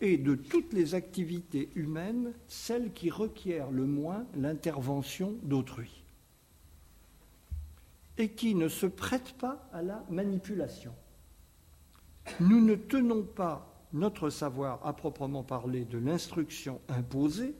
[0.00, 5.99] est de toutes les activités humaines celle qui requiert le moins l'intervention d'autrui
[8.18, 10.94] et qui ne se prête pas à la manipulation.
[12.38, 17.54] Nous ne tenons pas notre savoir à proprement parler de l'instruction imposée,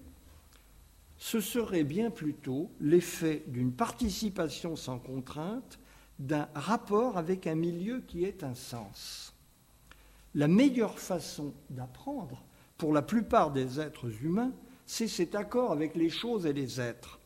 [1.20, 5.78] ce serait bien plutôt l'effet d'une participation sans contrainte,
[6.18, 9.34] d'un rapport avec un milieu qui est un sens.
[10.34, 12.42] La meilleure façon d'apprendre,
[12.78, 14.52] pour la plupart des êtres humains,
[14.86, 17.18] c'est cet accord avec les choses et les êtres,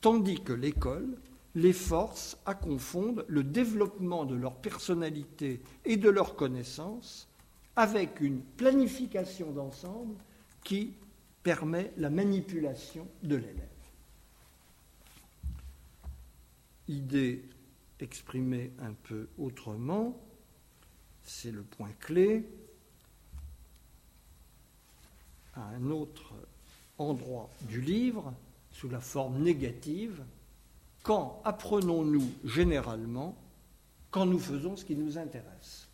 [0.00, 1.18] tandis que l'école
[1.54, 7.28] les force à confondre le développement de leur personnalité et de leurs connaissances
[7.76, 10.16] avec une planification d'ensemble
[10.64, 10.94] qui
[11.42, 13.68] permet la manipulation de l'élève.
[16.88, 17.44] Idée
[18.00, 20.20] exprimée un peu autrement,
[21.22, 22.48] c'est le point clé.
[25.54, 26.34] À un autre
[26.98, 28.32] endroit du livre,
[28.70, 30.24] sous la forme négative,
[31.02, 33.36] quand apprenons-nous généralement
[34.10, 35.88] quand nous faisons ce qui nous intéresse?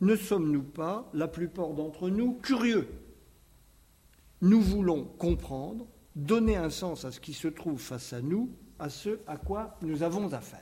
[0.00, 2.88] Ne sommes-nous pas, la plupart d'entre nous, curieux?
[4.42, 8.90] Nous voulons comprendre, donner un sens à ce qui se trouve face à nous, à
[8.90, 10.60] ce à quoi nous avons affaire.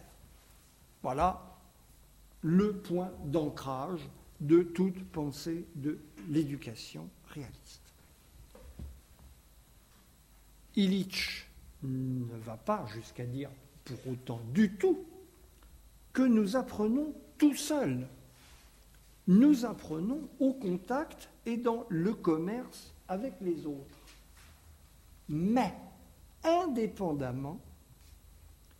[1.03, 1.59] Voilà
[2.43, 4.09] le point d'ancrage
[4.41, 7.83] de toute pensée de l'éducation réaliste.
[10.77, 11.44] Illich
[11.85, 13.51] ne va pas jusqu'à dire
[13.85, 15.05] pour autant du tout
[16.13, 18.07] que nous apprenons tout seuls.
[19.27, 23.99] Nous apprenons au contact et dans le commerce avec les autres.
[25.29, 25.75] Mais
[26.43, 27.61] indépendamment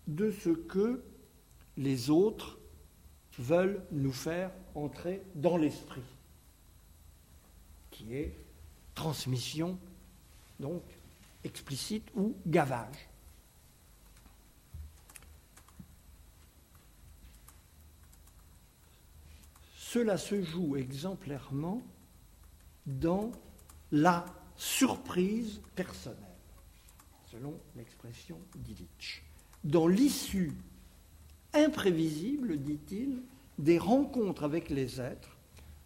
[0.07, 1.03] de ce que
[1.77, 2.59] les autres
[3.39, 6.03] veulent nous faire entrer dans l'esprit,
[7.91, 8.37] qui est
[8.95, 9.79] transmission
[10.61, 10.83] donc
[11.45, 13.09] explicite ou gavage.
[19.77, 21.81] Cela se joue exemplairement
[22.87, 23.31] dans
[23.93, 24.27] la
[24.57, 26.19] surprise personnelle,
[27.31, 29.23] selon l'expression d'Illich,
[29.63, 30.53] dans l'issue
[31.53, 33.23] imprévisible, dit-il,
[33.59, 35.37] des rencontres avec les êtres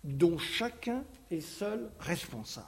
[0.05, 2.67] dont chacun est seul responsable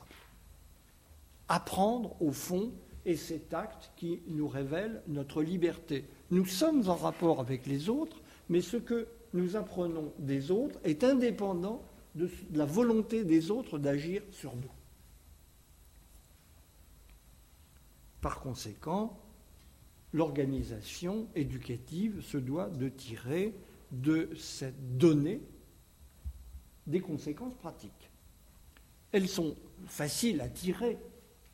[1.51, 2.73] apprendre au fond
[3.05, 6.07] est cet acte qui nous révèle notre liberté.
[6.31, 11.03] Nous sommes en rapport avec les autres, mais ce que nous apprenons des autres est
[11.03, 11.83] indépendant
[12.15, 14.71] de la volonté des autres d'agir sur nous.
[18.21, 19.19] Par conséquent,
[20.13, 23.55] l'organisation éducative se doit de tirer
[23.91, 25.41] de cette donnée
[26.87, 28.11] des conséquences pratiques.
[29.11, 30.97] Elles sont faciles à tirer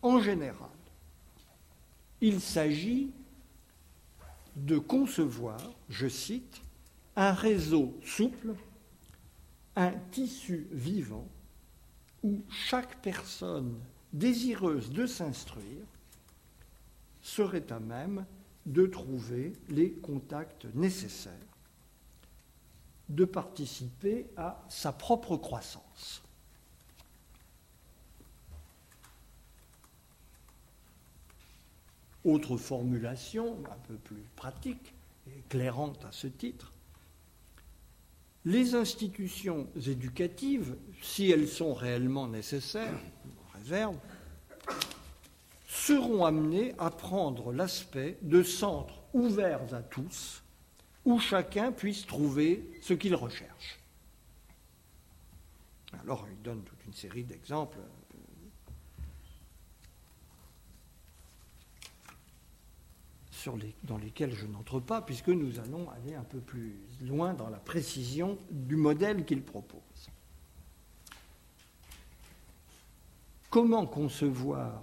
[0.03, 0.70] en général,
[2.20, 3.11] il s'agit
[4.57, 6.62] de concevoir, je cite,
[7.14, 8.55] un réseau souple,
[9.74, 11.28] un tissu vivant
[12.22, 13.78] où chaque personne
[14.12, 15.84] désireuse de s'instruire
[17.22, 18.24] serait à même
[18.64, 21.32] de trouver les contacts nécessaires,
[23.09, 26.22] de participer à sa propre croissance.
[32.27, 34.93] Autre formulation, un peu plus pratique
[35.29, 36.72] et éclairante à ce titre,
[38.45, 43.97] les institutions éducatives, si elles sont réellement nécessaires, on réserve,
[45.68, 50.43] seront amenés à prendre l'aspect de centres ouverts à tous,
[51.05, 53.79] où chacun puisse trouver ce qu'il recherche.
[56.03, 57.79] Alors, il donne toute une série d'exemples
[63.84, 67.59] dans lesquels je n'entre pas, puisque nous allons aller un peu plus loin dans la
[67.59, 69.80] précision du modèle qu'il propose.
[73.51, 74.82] Comment concevoir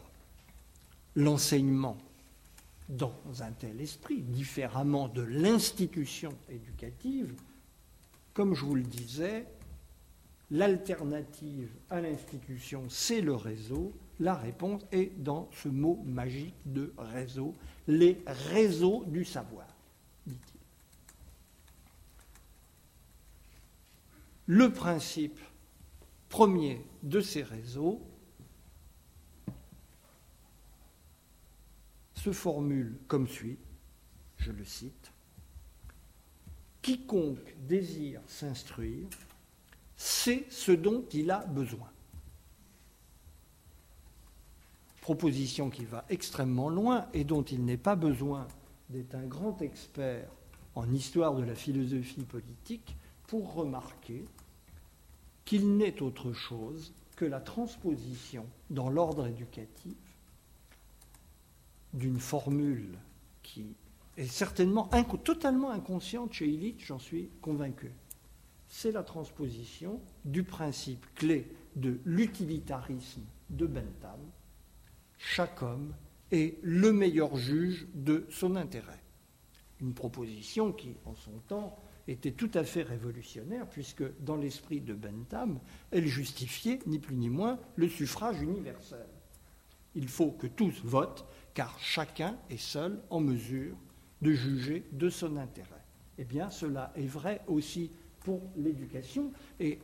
[1.16, 1.98] l'enseignement
[2.90, 7.34] dans un tel esprit, différemment de l'institution éducative
[8.34, 9.46] Comme je vous le disais,
[10.52, 17.54] l'alternative à l'institution, c'est le réseau, la réponse est dans ce mot magique de réseau,
[17.88, 19.68] les réseaux du savoir,
[20.26, 20.60] dit-il.
[24.46, 25.40] Le principe
[26.30, 28.02] premier de ces réseaux
[32.16, 33.58] se formule comme suit,
[34.38, 35.12] je le cite,
[36.82, 39.08] Quiconque désire s'instruire,
[39.96, 41.93] c'est ce dont il a besoin.
[45.04, 48.48] Proposition qui va extrêmement loin et dont il n'est pas besoin
[48.90, 50.30] d'être un grand expert
[50.76, 52.96] en histoire de la philosophie politique
[53.28, 54.24] pour remarquer
[55.44, 59.98] qu'il n'est autre chose que la transposition dans l'ordre éducatif
[61.94, 62.98] d'une formule
[63.44, 63.76] qui
[64.16, 64.90] est certainement
[65.22, 67.92] totalement inconsciente chez Illich, j'en suis convaincu.
[68.70, 74.22] C'est la transposition du principe clé de l'utilitarisme de Bentham,
[75.24, 75.94] chaque homme
[76.32, 79.02] est le meilleur juge de son intérêt.
[79.80, 84.94] Une proposition qui, en son temps, était tout à fait révolutionnaire, puisque dans l'esprit de
[84.94, 85.60] Bentham,
[85.92, 89.08] elle justifiait, ni plus ni moins, le suffrage universel.
[89.96, 93.78] Il faut que tous votent, car chacun est seul en mesure
[94.22, 95.70] de juger de son intérêt.
[96.18, 99.80] Eh bien, cela est vrai aussi pour l'éducation, et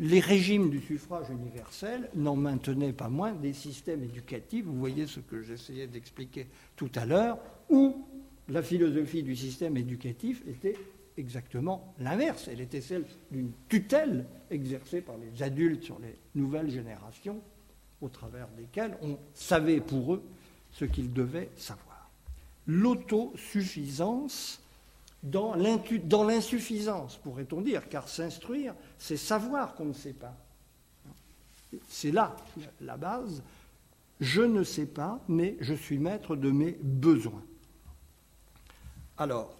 [0.00, 5.20] les régimes du suffrage universel n'en maintenaient pas moins des systèmes éducatifs, vous voyez ce
[5.20, 6.46] que j'essayais d'expliquer
[6.76, 7.38] tout à l'heure,
[7.70, 8.04] où
[8.48, 10.76] la philosophie du système éducatif était
[11.16, 12.48] exactement l'inverse.
[12.50, 17.40] Elle était celle d'une tutelle exercée par les adultes sur les nouvelles générations,
[18.00, 20.22] au travers desquelles on savait pour eux
[20.72, 22.10] ce qu'ils devaient savoir.
[22.66, 24.61] L'autosuffisance
[25.22, 30.36] dans l'insuffisance, pourrait-on dire, car s'instruire, c'est savoir qu'on ne sait pas.
[31.88, 32.36] C'est là
[32.80, 33.42] la base.
[34.20, 37.42] Je ne sais pas, mais je suis maître de mes besoins.
[39.16, 39.56] Alors,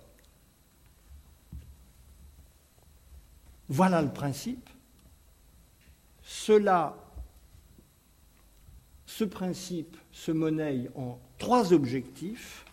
[3.68, 4.68] voilà le principe.
[6.22, 6.96] Cela,
[9.06, 12.64] ce principe se monnaie en trois objectifs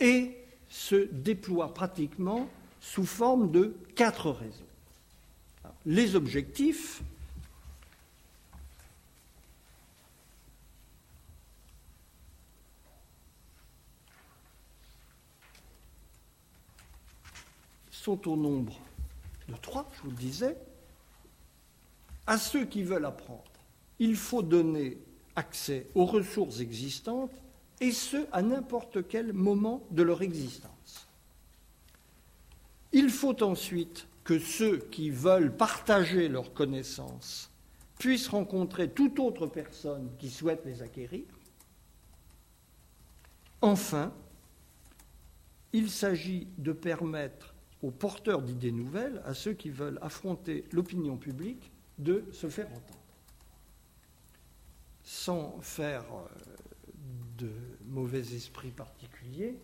[0.00, 0.41] et
[0.72, 2.48] se déploie pratiquement
[2.80, 4.64] sous forme de quatre réseaux.
[5.84, 7.02] les objectifs
[17.90, 18.80] sont au nombre
[19.48, 20.56] de trois, je vous le disais.
[22.26, 23.44] À ceux qui veulent apprendre,
[23.98, 24.96] il faut donner
[25.36, 27.30] accès aux ressources existantes
[27.82, 31.08] et ce, à n'importe quel moment de leur existence.
[32.92, 37.50] Il faut ensuite que ceux qui veulent partager leurs connaissances
[37.98, 41.24] puissent rencontrer toute autre personne qui souhaite les acquérir.
[43.60, 44.12] Enfin,
[45.72, 47.52] il s'agit de permettre
[47.82, 52.98] aux porteurs d'idées nouvelles, à ceux qui veulent affronter l'opinion publique, de se faire entendre.
[55.02, 56.62] Sans faire euh,
[57.42, 57.50] de
[57.88, 59.58] mauvais esprit particulier,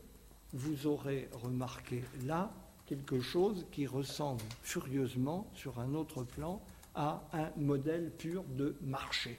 [0.52, 2.52] vous aurez remarqué là
[2.86, 6.60] quelque chose qui ressemble furieusement, sur un autre plan,
[6.94, 9.36] à un modèle pur de marché.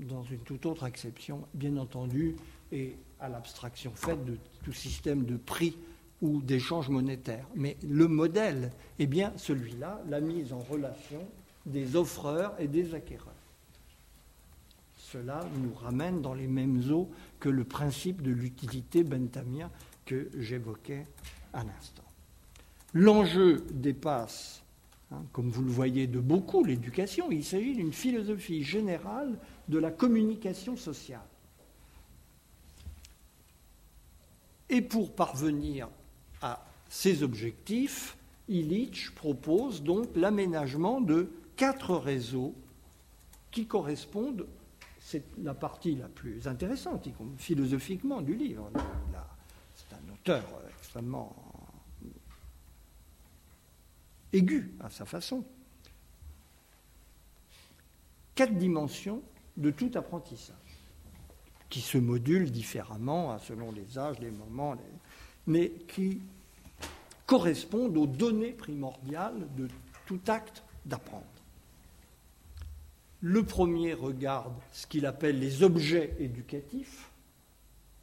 [0.00, 2.36] Dans une toute autre acception, bien entendu,
[2.72, 5.76] et à l'abstraction faite de tout système de prix
[6.20, 7.46] ou d'échange monétaire.
[7.54, 11.26] Mais le modèle est bien celui-là, la mise en relation
[11.66, 13.37] des offreurs et des acquéreurs
[15.12, 17.08] cela nous ramène dans les mêmes eaux
[17.40, 19.70] que le principe de l'utilité benthamien
[20.04, 21.06] que j'évoquais
[21.52, 22.04] à l'instant.
[22.92, 24.62] L'enjeu dépasse,
[25.10, 27.30] hein, comme vous le voyez, de beaucoup l'éducation.
[27.30, 29.38] Il s'agit d'une philosophie générale
[29.68, 31.20] de la communication sociale.
[34.70, 35.88] Et pour parvenir
[36.42, 38.16] à ces objectifs,
[38.48, 42.54] Illich propose donc l'aménagement de quatre réseaux
[43.50, 44.46] qui correspondent
[45.10, 48.70] c'est la partie la plus intéressante, philosophiquement, du livre.
[49.74, 51.34] C'est un auteur extrêmement
[54.34, 55.46] aigu à sa façon.
[58.34, 59.22] Quatre dimensions
[59.56, 60.76] de tout apprentissage,
[61.70, 64.76] qui se modulent différemment selon les âges, les moments,
[65.46, 66.20] mais qui
[67.24, 69.68] correspondent aux données primordiales de
[70.04, 71.24] tout acte d'apprendre.
[73.20, 77.10] Le premier regarde ce qu'il appelle les objets éducatifs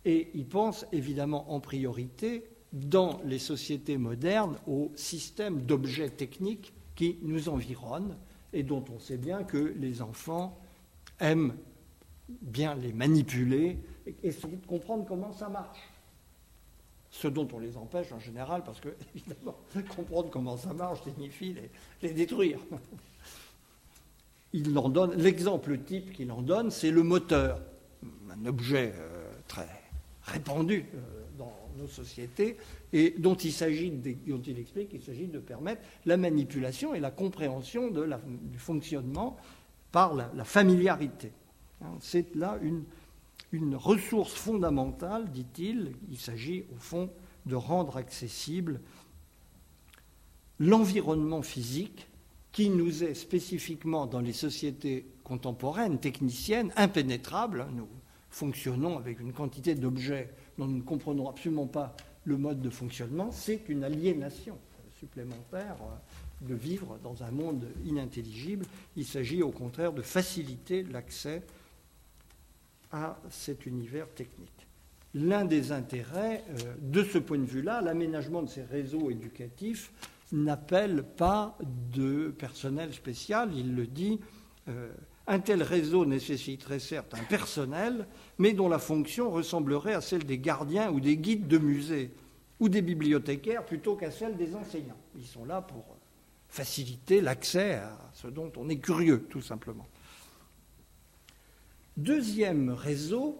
[0.04, 2.44] et il pense évidemment en priorité
[2.74, 8.18] dans les sociétés modernes au système d'objets techniques qui nous environnent
[8.52, 10.60] et dont on sait bien que les enfants
[11.20, 11.56] aiment
[12.28, 15.80] bien les manipuler et essayer de comprendre comment ça marche.
[17.10, 19.56] Ce dont on les empêche en général, parce que, évidemment,
[19.96, 21.56] comprendre comment ça marche signifie
[22.02, 22.60] les, détruire.
[25.18, 27.60] L'exemple type qu'il en donne, c'est le moteur,
[28.30, 29.68] un objet euh, très
[30.24, 31.00] répandu euh,
[31.38, 32.58] dans nos sociétés
[32.94, 37.12] et dont il s'agit, dont il explique qu'il s'agit de permettre la manipulation et la
[37.12, 39.38] compréhension du fonctionnement
[39.92, 41.32] par la, familiarité.
[41.82, 42.84] Hein, c'est là une,
[43.52, 45.92] une ressource fondamentale, dit-il.
[46.10, 47.10] Il s'agit au fond
[47.46, 48.80] de rendre accessible
[50.60, 52.08] l'environnement physique
[52.56, 57.68] qui nous est spécifiquement dans les sociétés contemporaines, techniciennes, impénétrable.
[57.76, 57.90] Nous
[58.30, 63.30] fonctionnons avec une quantité d'objets dont nous ne comprenons absolument pas le mode de fonctionnement,
[63.34, 64.58] c'est une aliénation
[64.98, 68.66] supplémentaire euh, de vivre dans un monde inintelligible.
[68.96, 71.44] Il s'agit au contraire de faciliter l'accès
[72.90, 74.66] à cet univers technique.
[75.14, 79.92] L'un des intérêts euh, de ce point de vue-là, l'aménagement de ces réseaux éducatifs
[80.32, 81.58] n'appelle pas
[81.94, 84.20] de personnel spécial, il le dit.
[84.68, 84.92] Euh,
[85.28, 88.08] un tel réseau nécessiterait certes un personnel,
[88.38, 92.12] mais dont la fonction ressemblerait à celle des gardiens ou des guides de musée
[92.60, 94.98] ou des bibliothécaires plutôt qu'à celle des enseignants.
[95.16, 95.84] Ils sont là pour
[96.48, 99.88] faciliter l'accès à ce dont on est curieux, tout simplement.
[101.98, 103.38] Deuxième réseau,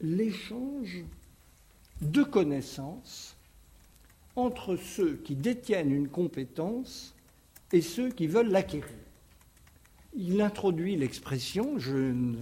[0.00, 1.04] l'échange
[2.02, 3.36] de connaissances
[4.36, 7.14] entre ceux qui détiennent une compétence
[7.72, 8.94] et ceux qui veulent l'acquérir.
[10.16, 12.36] Il introduit l'expression, je ne,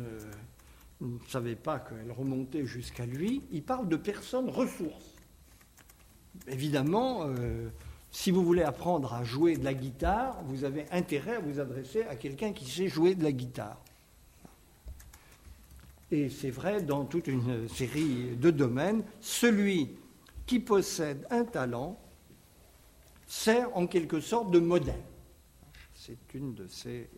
[1.29, 5.15] savais pas qu'elle remontait jusqu'à lui, il parle de personnes ressources.
[6.49, 7.69] Évidemment, euh,
[8.11, 12.03] si vous voulez apprendre à jouer de la guitare, vous avez intérêt à vous adresser
[12.05, 13.81] à quelqu'un qui sait jouer de la guitare.
[16.13, 19.03] Et c'est vrai dans toute une série de domaines.
[19.19, 19.97] Celui
[20.45, 21.99] qui possède un talent
[23.27, 25.03] sert en quelque sorte de modèle.
[25.95, 27.09] C'est une de ces...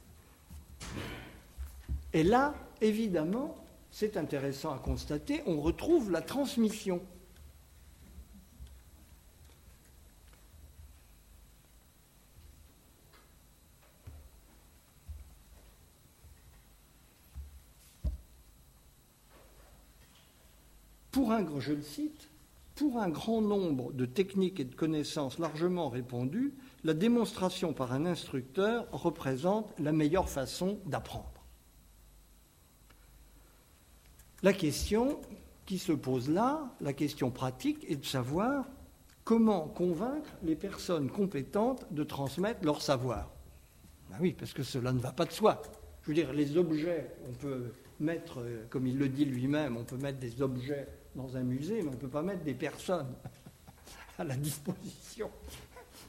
[2.12, 3.56] Et là, évidemment,
[3.90, 7.02] c'est intéressant à constater, on retrouve la transmission.
[21.14, 28.04] Pour un, grand nombre de techniques et de connaissances largement répandues, la démonstration par un
[28.04, 31.44] instructeur représente la meilleure façon d'apprendre.
[34.42, 35.20] La question
[35.66, 38.66] qui se pose là, la question pratique, est de savoir
[39.22, 43.30] comment convaincre les personnes compétentes de transmettre leur savoir.
[44.10, 45.62] Ben oui, parce que cela ne va pas de soi.
[46.02, 49.96] Je veux dire, les objets, on peut mettre, comme il le dit lui-même, on peut
[49.96, 53.14] mettre des objets dans un musée, mais on ne peut pas mettre des personnes
[54.18, 55.30] à la disposition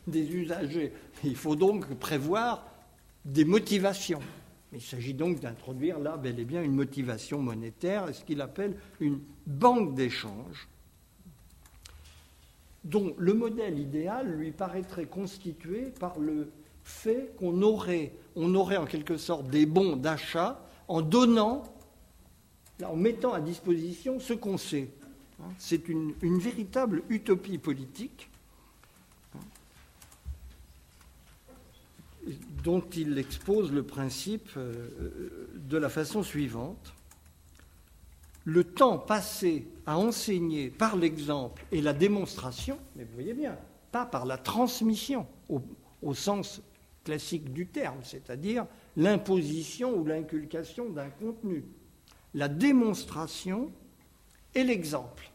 [0.07, 0.93] des usagers.
[1.23, 2.65] Il faut donc prévoir
[3.23, 4.19] des motivations.
[4.73, 9.19] Il s'agit donc d'introduire là bel et bien une motivation monétaire, ce qu'il appelle une
[9.47, 10.67] banque d'échange,
[12.83, 16.51] dont le modèle idéal lui paraîtrait constitué par le
[16.83, 21.63] fait qu'on aurait, on aurait en quelque sorte des bons d'achat en donnant
[22.83, 24.89] en mettant à disposition ce qu'on sait.
[25.41, 28.29] Hein, c'est une, véritable utopie politique
[29.35, 29.39] hein,
[32.63, 36.93] dont il expose le principe euh, de la façon suivante.
[38.43, 43.57] Le temps passé à enseigner par l'exemple et la démonstration, mais vous voyez bien,
[43.91, 46.61] pas par la transmission au sens
[47.05, 48.65] classique du terme, c'est-à-dire
[48.97, 51.63] l'imposition ou l'inculcation d'un contenu,
[52.35, 53.71] la démonstration
[54.53, 55.31] et l'exemple.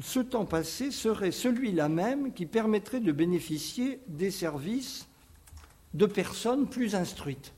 [0.00, 5.06] ce temps passé serait celui-là même qui permettrait de bénéficier des services
[5.94, 7.52] de personnes plus instruites.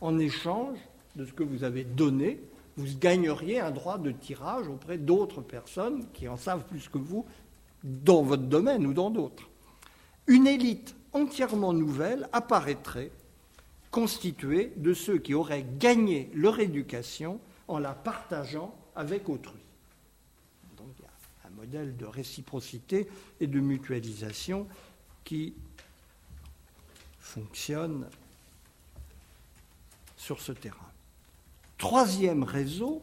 [0.00, 0.76] En échange
[1.14, 2.40] de ce que vous avez donné,
[2.76, 7.24] vous gagneriez un droit de tirage auprès d'autres personnes qui en savent plus que vous
[7.84, 9.48] dans votre domaine ou dans d'autres.
[10.26, 13.12] Une élite entièrement nouvelle apparaîtrait
[13.96, 19.62] constituée de ceux qui auraient gagné leur éducation en la partageant avec autrui.
[20.76, 23.08] Donc il y a un modèle de réciprocité
[23.40, 24.68] et de mutualisation
[25.24, 25.54] qui
[27.20, 28.06] fonctionne
[30.18, 30.92] sur ce terrain.
[31.78, 33.02] Troisième réseau,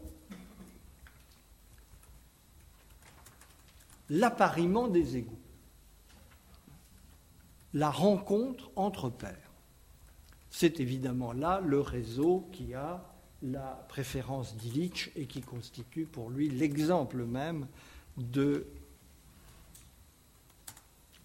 [4.10, 5.40] l'appariement des égaux,
[7.72, 9.53] la rencontre entre pairs.
[10.56, 13.04] C'est évidemment là le réseau qui a
[13.42, 17.66] la préférence d'Illich et qui constitue pour lui l'exemple même
[18.16, 18.64] de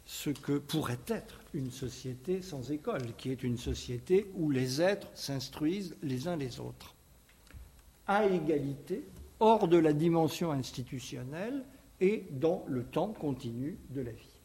[0.07, 5.11] ce que pourrait être une société sans école, qui est une société où les êtres
[5.13, 6.95] s'instruisent les uns les autres,
[8.07, 9.03] à égalité,
[9.39, 11.63] hors de la dimension institutionnelle
[12.01, 14.41] et dans le temps continu de la vie.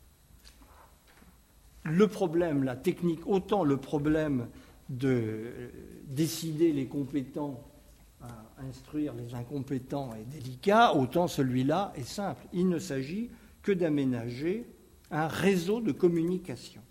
[1.84, 4.48] Le problème, la technique, autant le problème
[4.88, 5.70] de
[6.06, 7.62] décider les compétents
[8.20, 12.46] à instruire les incompétents est délicat, autant celui-là est simple.
[12.52, 13.30] Il ne s'agit
[13.62, 14.66] que d'aménager
[15.10, 16.82] un réseau de communication.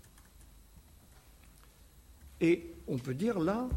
[2.40, 3.68] Et on peut dire là,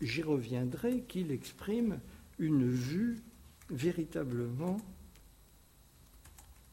[0.00, 2.00] j'y reviendrai, qu'il exprime
[2.38, 3.20] une vue
[3.70, 4.78] véritablement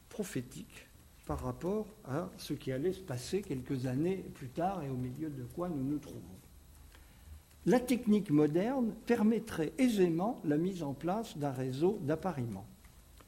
[0.09, 0.87] prophétique
[1.25, 5.29] par rapport à ce qui allait se passer quelques années plus tard et au milieu
[5.29, 6.34] de quoi nous nous trouvons.
[7.67, 12.67] La technique moderne permettrait aisément la mise en place d'un réseau d'appariement.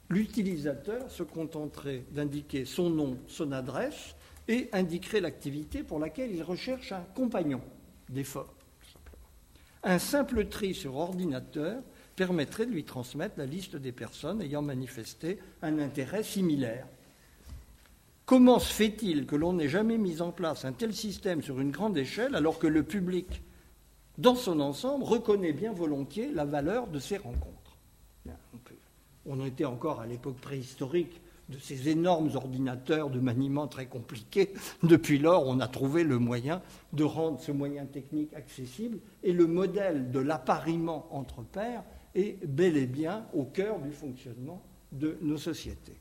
[0.09, 4.15] L'utilisateur se contenterait d'indiquer son nom, son adresse
[4.47, 7.61] et indiquerait l'activité pour laquelle il recherche un compagnon
[8.09, 8.53] d'effort.
[9.83, 11.81] Un simple tri sur ordinateur
[12.15, 16.88] permettrait de lui transmettre la liste des personnes ayant manifesté un intérêt similaire.
[18.25, 21.71] Comment se fait-il que l'on n'ait jamais mis en place un tel système sur une
[21.71, 23.41] grande échelle alors que le public,
[24.18, 27.78] dans son ensemble, reconnaît bien volontiers la valeur de ces rencontres
[29.26, 34.53] On était encore à l'époque préhistorique de ces énormes ordinateurs de maniement très compliqués.
[34.84, 36.61] Depuis lors, on a trouvé le moyen
[36.93, 41.84] de rendre ce moyen technique accessible et le modèle de l'appariement entre pairs
[42.15, 44.61] est bel et bien au cœur du fonctionnement
[44.91, 45.97] de nos sociétés.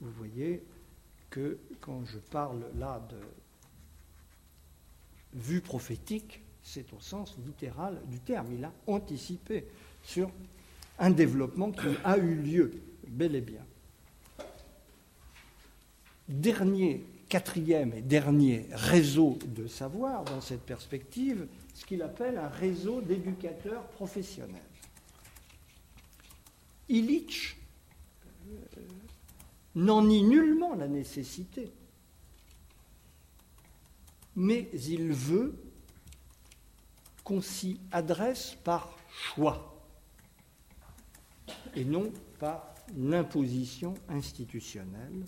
[0.00, 0.62] Vous voyez
[1.30, 3.16] que quand je parle là de
[5.34, 8.46] vue prophétique, c'est au sens littéral du terme.
[8.52, 9.66] Il a anticipé
[10.02, 10.30] sur
[10.98, 12.72] un développement qui a eu lieu,
[13.08, 13.64] bel et bien
[16.28, 23.00] dernier, quatrième et dernier réseau de savoir dans cette perspective, ce qu'il appelle un réseau
[23.00, 24.60] d'éducateurs professionnels.
[26.88, 27.56] Illich
[28.50, 28.80] euh,
[29.76, 31.70] n'en nie nullement la nécessité,
[34.36, 35.54] mais il veut
[37.24, 39.84] qu'on s'y adresse par choix
[41.74, 45.24] et non par l'imposition institutionnelle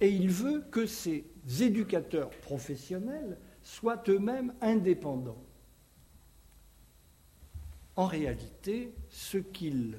[0.00, 1.24] et il veut que ces
[1.60, 5.44] éducateurs professionnels soient eux-mêmes indépendants.
[7.96, 9.98] En réalité, ce qu'il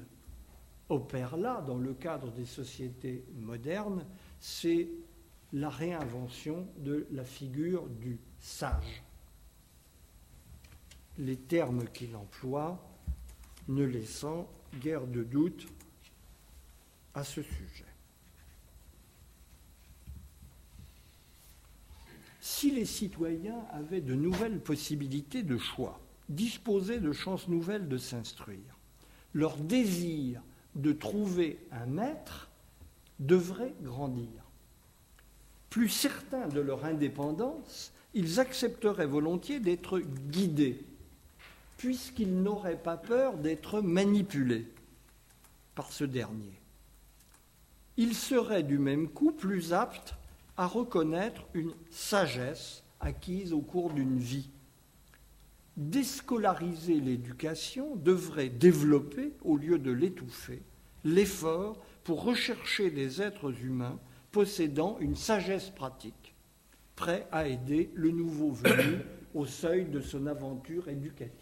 [0.88, 4.04] opère là, dans le cadre des sociétés modernes,
[4.40, 4.88] c'est
[5.52, 9.04] la réinvention de la figure du sage.
[11.22, 12.84] Les termes qu'il emploie
[13.68, 14.50] ne laissant
[14.80, 15.68] guère de doute
[17.14, 17.84] à ce sujet.
[22.40, 28.76] Si les citoyens avaient de nouvelles possibilités de choix, disposaient de chances nouvelles de s'instruire,
[29.32, 30.42] leur désir
[30.74, 32.50] de trouver un maître
[33.20, 34.42] devrait grandir.
[35.70, 40.84] Plus certains de leur indépendance, ils accepteraient volontiers d'être guidés,
[41.82, 44.68] puisqu'ils n'auraient pas peur d'être manipulés
[45.74, 46.60] par ce dernier.
[47.96, 50.14] Ils seraient du même coup plus aptes
[50.56, 54.48] à reconnaître une sagesse acquise au cours d'une vie.
[55.76, 60.62] Déscolariser l'éducation devrait développer, au lieu de l'étouffer,
[61.02, 63.98] l'effort pour rechercher des êtres humains
[64.30, 66.36] possédant une sagesse pratique,
[66.94, 68.98] prêts à aider le nouveau venu
[69.34, 71.41] au seuil de son aventure éducative.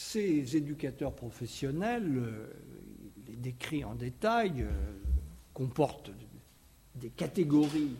[0.00, 2.46] Ces éducateurs professionnels, euh,
[3.28, 4.70] les décrits en détail, euh,
[5.52, 6.10] comportent
[6.94, 7.96] des catégories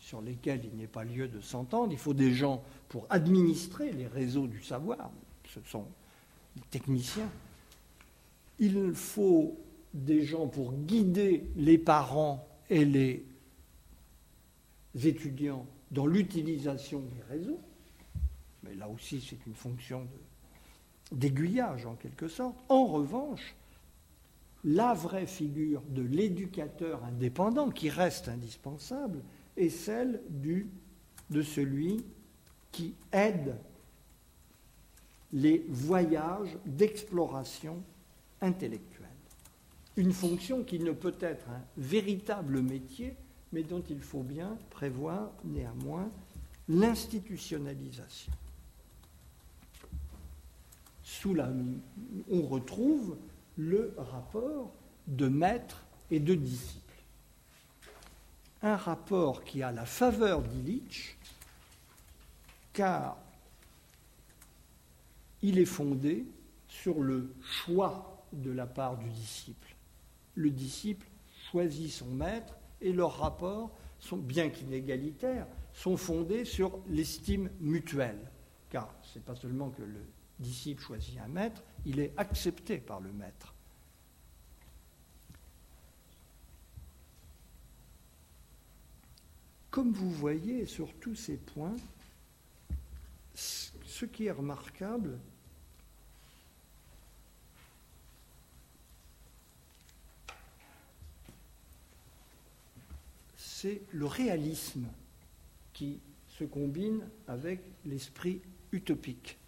[0.00, 1.92] sur lesquelles il n'est pas lieu de s'entendre.
[1.92, 5.10] Il faut des gens pour administrer les réseaux du savoir.
[5.46, 5.84] Ce sont
[6.56, 7.30] des techniciens.
[8.58, 9.58] Il faut
[9.92, 13.26] des gens pour guider les parents et les
[15.04, 17.60] étudiants dans l'utilisation des réseaux.
[18.62, 20.08] Mais là aussi, c'est une fonction
[21.12, 22.56] d'aiguillage en quelque sorte.
[22.68, 23.54] En revanche,
[24.64, 29.22] la vraie figure de l'éducateur indépendant, qui reste indispensable,
[29.56, 30.68] est celle du,
[31.30, 32.04] de celui
[32.72, 33.56] qui aide
[35.32, 37.82] les voyages d'exploration
[38.40, 39.06] intellectuelle.
[39.96, 43.16] Une fonction qui ne peut être un véritable métier,
[43.52, 46.10] mais dont il faut bien prévoir néanmoins
[46.68, 48.32] l'institutionnalisation.
[52.30, 53.16] On retrouve
[53.56, 54.72] le rapport
[55.06, 56.94] de maître et de disciple.
[58.62, 61.16] Un rapport qui a la faveur d'Illich,
[62.72, 63.16] car
[65.42, 66.26] il est fondé
[66.68, 69.74] sur le choix de la part du disciple.
[70.34, 71.06] Le disciple
[71.50, 73.70] choisit son maître et leurs rapports,
[74.12, 78.30] bien qu'inégalitaires, sont fondés sur l'estime mutuelle.
[78.68, 80.00] Car ce n'est pas seulement que le
[80.40, 83.54] disciple choisit un maître, il est accepté par le maître.
[89.70, 91.76] Comme vous voyez sur tous ces points,
[93.34, 95.18] ce qui est remarquable,
[103.60, 104.86] c'est le réalisme
[105.72, 108.40] qui se combine avec l'esprit
[108.72, 109.39] utopique.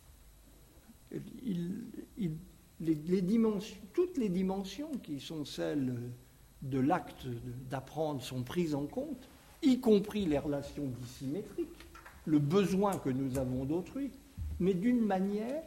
[3.93, 5.95] Toutes les dimensions qui sont celles
[6.63, 7.27] de l'acte
[7.71, 9.29] d'apprendre sont prises en compte,
[9.63, 11.69] y compris les relations dissymétriques,
[12.25, 14.11] le besoin que nous avons d'autrui,
[14.61, 15.63] mais d'une manière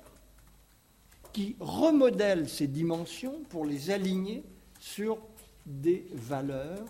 [1.33, 4.43] qui remodèle ces dimensions pour les aligner
[4.79, 5.17] sur
[5.65, 6.85] des valeurs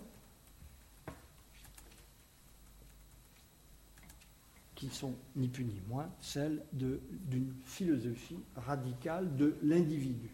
[4.76, 10.30] qui sont ni plus ni moins celles d'une philosophie radicale de l'individu.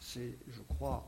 [0.00, 1.06] C'est, je crois,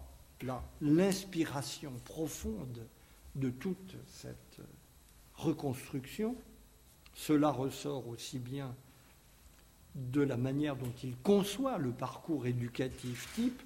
[0.81, 2.87] l'inspiration profonde
[3.35, 4.61] de toute cette
[5.35, 6.37] reconstruction.
[7.15, 8.75] Cela ressort aussi bien
[9.95, 13.63] de la manière dont il conçoit le parcours éducatif type,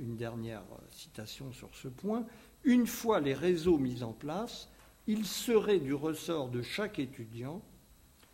[0.00, 2.24] une dernière citation sur ce point,
[2.64, 4.68] une fois les réseaux mis en place,
[5.08, 7.62] il serait du ressort de chaque étudiant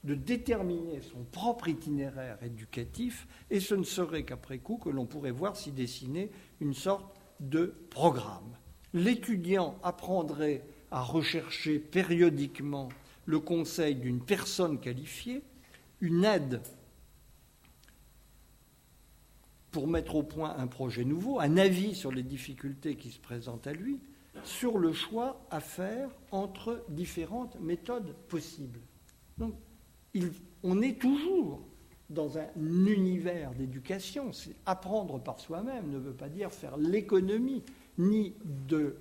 [0.03, 5.31] de déterminer son propre itinéraire éducatif, et ce ne serait qu'après coup que l'on pourrait
[5.31, 8.59] voir s'y dessiner une sorte de programme.
[8.93, 12.91] L'étudiant apprendrait à rechercher périodiquement
[13.25, 15.43] le conseil d'une personne qualifiée,
[16.01, 16.61] une aide
[19.71, 23.67] pour mettre au point un projet nouveau, un avis sur les difficultés qui se présentent
[23.67, 24.01] à lui,
[24.45, 28.81] sur le choix à faire entre différentes méthodes possibles.
[29.39, 29.55] Donc,
[30.63, 31.61] on est toujours
[32.11, 34.31] dans un univers d'éducation.
[34.67, 37.63] Apprendre par soi-même ne veut pas dire faire l'économie
[37.99, 38.35] ni
[38.69, 38.97] de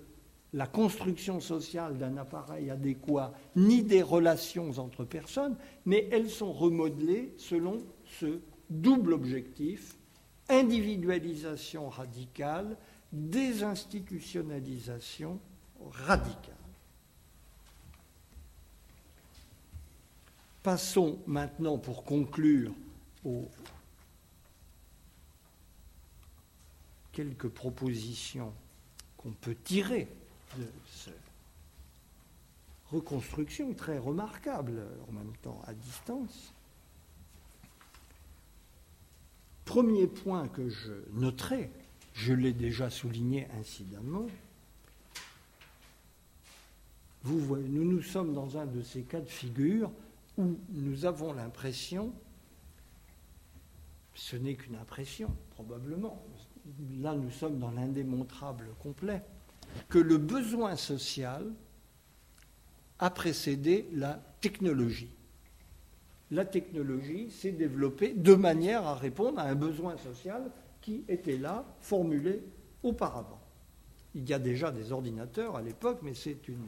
[0.54, 7.34] la construction sociale d'un appareil adéquat, ni des relations entre personnes, mais elles sont remodelées
[7.38, 8.40] selon ce
[8.70, 9.98] double objectif,
[10.50, 12.78] individualisation radicale
[13.14, 15.40] désinstitutionnalisation
[15.92, 16.56] radicale.
[20.64, 22.74] Passons maintenant, pour conclure,
[23.24, 23.48] aux
[27.12, 28.54] quelques propositions
[29.18, 30.08] qu'on peut tirer
[30.58, 31.14] de cette
[32.92, 36.54] reconstruction très remarquable, en même temps à distance.
[39.66, 41.70] Premier point que je noterai,
[42.14, 44.28] je l'ai déjà souligné incidemment,
[47.26, 49.92] nous nous sommes dans un de ces cas de figure
[50.38, 52.14] où nous avons l'impression,
[54.16, 56.22] ce n'est qu'une impression probablement,
[57.02, 59.22] là nous sommes dans l'indémontrable complet,
[59.90, 61.46] que le besoin social
[63.00, 65.10] a précédé la technologie.
[66.32, 70.52] La technologie s'est développée de manière à répondre à un besoin social
[70.84, 72.44] qui était là, formulé
[72.84, 73.40] auparavant.
[74.14, 76.68] Il y a déjà des ordinateurs à l'époque, mais c'est une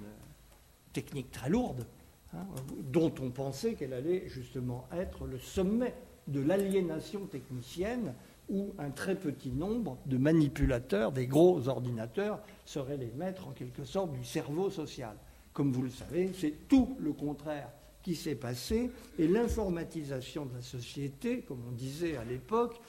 [0.93, 1.85] technique très lourde,
[2.33, 2.47] hein,
[2.91, 5.93] dont on pensait qu'elle allait justement être le sommet
[6.27, 8.15] de l'aliénation technicienne
[8.49, 13.83] où un très petit nombre de manipulateurs des gros ordinateurs seraient les maîtres en quelque
[13.83, 15.15] sorte du cerveau social.
[15.53, 17.69] Comme vous le savez, c'est tout le contraire
[18.01, 22.79] qui s'est passé et l'informatisation de la société, comme on disait à l'époque,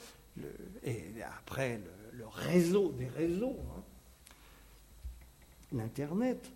[0.83, 1.79] et après
[2.13, 3.83] le, réseau des réseaux, hein,
[5.71, 6.51] l'Internet,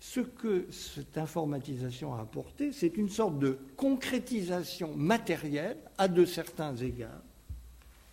[0.00, 6.76] ce que cette informatisation a apporté, c'est une sorte de concrétisation matérielle, à de certains
[6.76, 7.22] égards,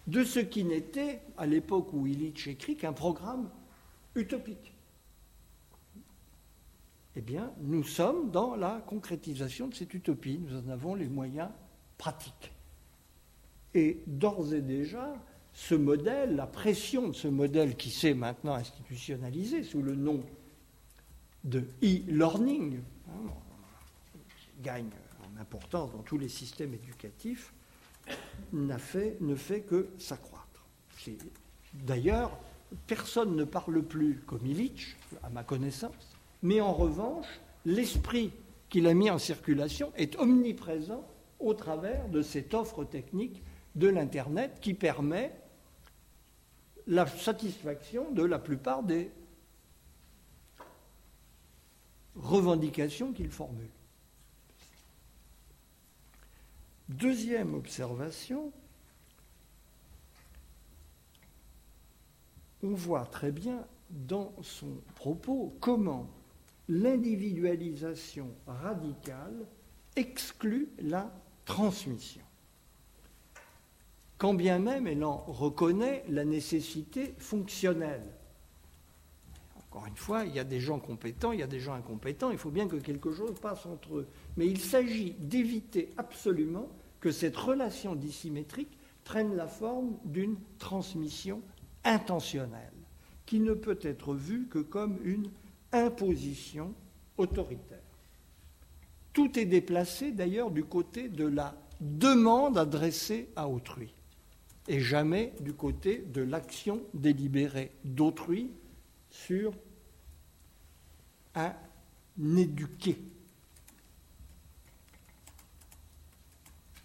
[0.07, 3.49] de ce qui n'était, à l'époque où Illich écrit, qu'un programme
[4.15, 4.73] utopique.
[7.15, 11.49] Eh bien, nous sommes dans la concrétisation de cette utopie, nous en avons les moyens
[11.97, 12.51] pratiques.
[13.75, 15.15] Et d'ores et déjà,
[15.53, 20.23] ce modèle, la pression de ce modèle qui s'est maintenant institutionnalisé sous le nom
[21.43, 23.31] de e-learning, hein,
[24.61, 24.89] gagne
[25.23, 27.53] en importance dans tous les systèmes éducatifs,
[28.51, 30.65] ne fait que s'accroître.
[31.73, 32.37] D'ailleurs,
[32.87, 37.27] personne ne parle plus comme Illich, à ma connaissance, mais en revanche,
[37.65, 38.31] l'esprit
[38.69, 41.05] qu'il a mis en circulation est omniprésent
[41.39, 43.43] au travers de cette offre technique
[43.75, 45.33] de l'Internet qui permet
[46.87, 49.11] la satisfaction de la plupart des
[52.15, 53.69] revendications qu'il formule.
[56.89, 58.51] Deuxième observation,
[62.61, 66.09] on voit très bien dans son propos comment
[66.67, 69.47] l'individualisation radicale
[69.95, 71.11] exclut la
[71.45, 72.22] transmission.
[74.23, 78.09] Quand bien même elle en reconnaît la nécessité fonctionnelle.
[79.57, 82.31] Encore une fois, il y a des gens compétents, il y a des gens incompétents,
[82.31, 84.07] il faut bien que quelque chose passe entre eux.
[84.37, 86.69] Mais il s'agit d'éviter absolument
[87.01, 91.41] que cette relation dissymétrique prenne la forme d'une transmission
[91.83, 92.71] intentionnelle,
[93.25, 95.31] qui ne peut être vue que comme une
[95.73, 96.73] imposition
[97.17, 97.83] autoritaire.
[99.11, 103.93] Tout est déplacé d'ailleurs du côté de la demande adressée à autrui,
[104.67, 108.51] et jamais du côté de l'action délibérée d'autrui
[109.09, 109.53] sur
[111.35, 111.53] un
[112.17, 112.97] éduqué.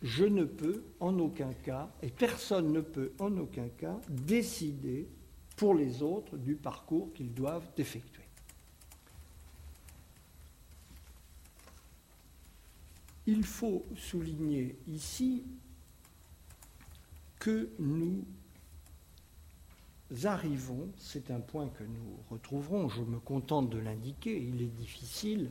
[0.03, 5.09] Je ne peux en aucun cas, et personne ne peut en aucun cas, décider
[5.57, 8.23] pour les autres du parcours qu'ils doivent effectuer.
[13.27, 15.45] Il faut souligner ici
[17.79, 18.25] nous
[20.25, 25.51] arrivons, c'est un point que nous retrouverons, je me contente de l'indiquer, il est difficile,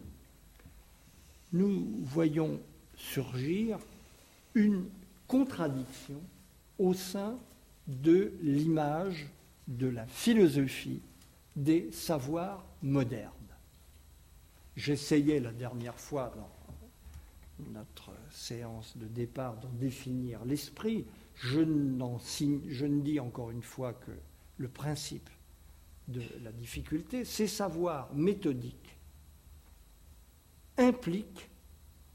[1.53, 2.59] nous voyons
[2.95, 3.77] surgir
[4.55, 4.85] une
[5.27, 6.21] contradiction
[6.79, 7.37] au sein
[7.87, 9.27] de l'image
[9.67, 11.01] de la philosophie
[11.55, 13.33] des savoirs modernes.
[14.75, 21.05] J'essayais la dernière fois dans notre séance de départ d'en définir l'esprit.
[21.37, 21.61] Je,
[22.67, 24.11] je ne dis encore une fois que
[24.57, 25.29] le principe
[26.07, 28.97] de la difficulté, ces savoirs méthodiques
[30.77, 31.49] impliquent,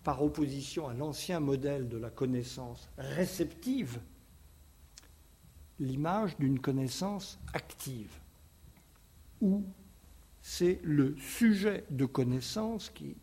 [0.03, 4.01] par opposition à l'ancien modèle de la connaissance réceptive,
[5.79, 8.11] l'image d'une connaissance active,
[9.41, 9.65] où
[10.41, 13.17] c'est le sujet de connaissance qui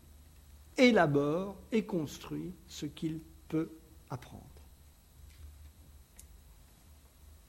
[0.78, 3.70] élabore et construit ce qu'il peut
[4.08, 4.49] apprendre.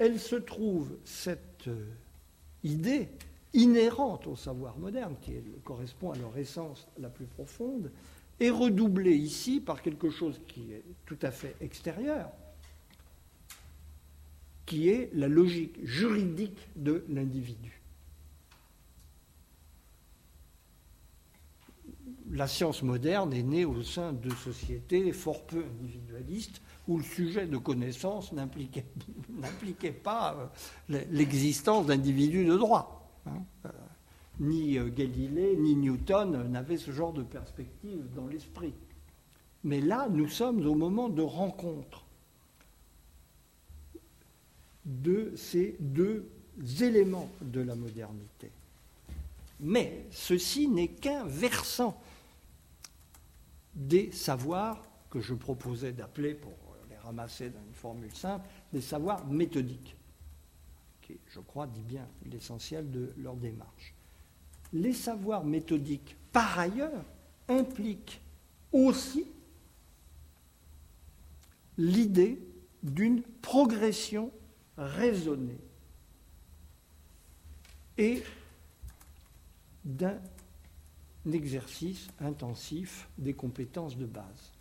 [0.03, 1.85] Elle se trouve, cette euh,
[2.63, 3.07] idée
[3.53, 5.33] inhérente au savoir moderne, qui
[5.63, 7.91] correspond à leur essence la plus profonde,
[8.39, 12.31] est redoublée ici par quelque chose qui est tout à fait extérieur,
[14.65, 17.79] qui est la logique juridique de l'individu.
[22.31, 26.61] la science moderne est née au sein de sociétés fort peu individualistes
[26.91, 28.83] où le sujet de connaissance n'impliquait
[30.03, 30.51] pas
[30.89, 33.09] euh, l'existence d'individus de droit.
[33.25, 33.43] Hein.
[33.65, 33.69] Euh,
[34.41, 38.73] ni euh, Galilée, ni Newton n'avaient ce genre de perspective dans l'esprit.
[39.63, 42.03] Mais là, nous sommes au moment de rencontre
[44.83, 46.27] de ces deux
[46.81, 48.51] éléments de la modernité.
[49.61, 52.01] Mais ceci n'est qu'un versant
[53.75, 56.53] des savoirs que je proposais d'appeler, pour
[57.01, 59.95] les ramasser dans une formule simple, des savoirs méthodiques,
[61.01, 63.93] qui, je crois, dit bien l'essentiel de leur démarche.
[64.73, 67.03] Les savoirs méthodiques, par ailleurs,
[67.47, 68.21] impliquent
[68.71, 69.25] aussi
[71.77, 72.39] l'idée
[72.83, 74.31] d'une progression
[74.77, 75.59] raisonnée
[77.97, 78.23] et
[79.83, 80.19] d'un
[81.31, 84.51] exercice intensif des compétences de base,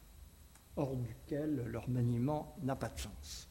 [0.81, 3.49] hors duquel leur maniement n'a pas de sens.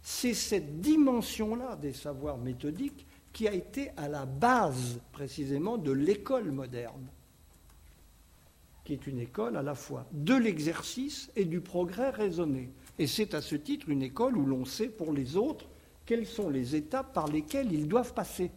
[0.00, 6.50] C'est cette dimension-là des savoirs méthodiques qui a été à la base précisément de l'école
[6.50, 7.06] moderne,
[8.84, 12.70] qui est une école à la fois de l'exercice et du progrès raisonné.
[12.98, 15.66] Et c'est à ce titre une école où l'on sait pour les autres
[16.04, 18.50] quelles sont les étapes par lesquelles ils doivent passer,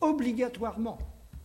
[0.00, 0.98] obligatoirement.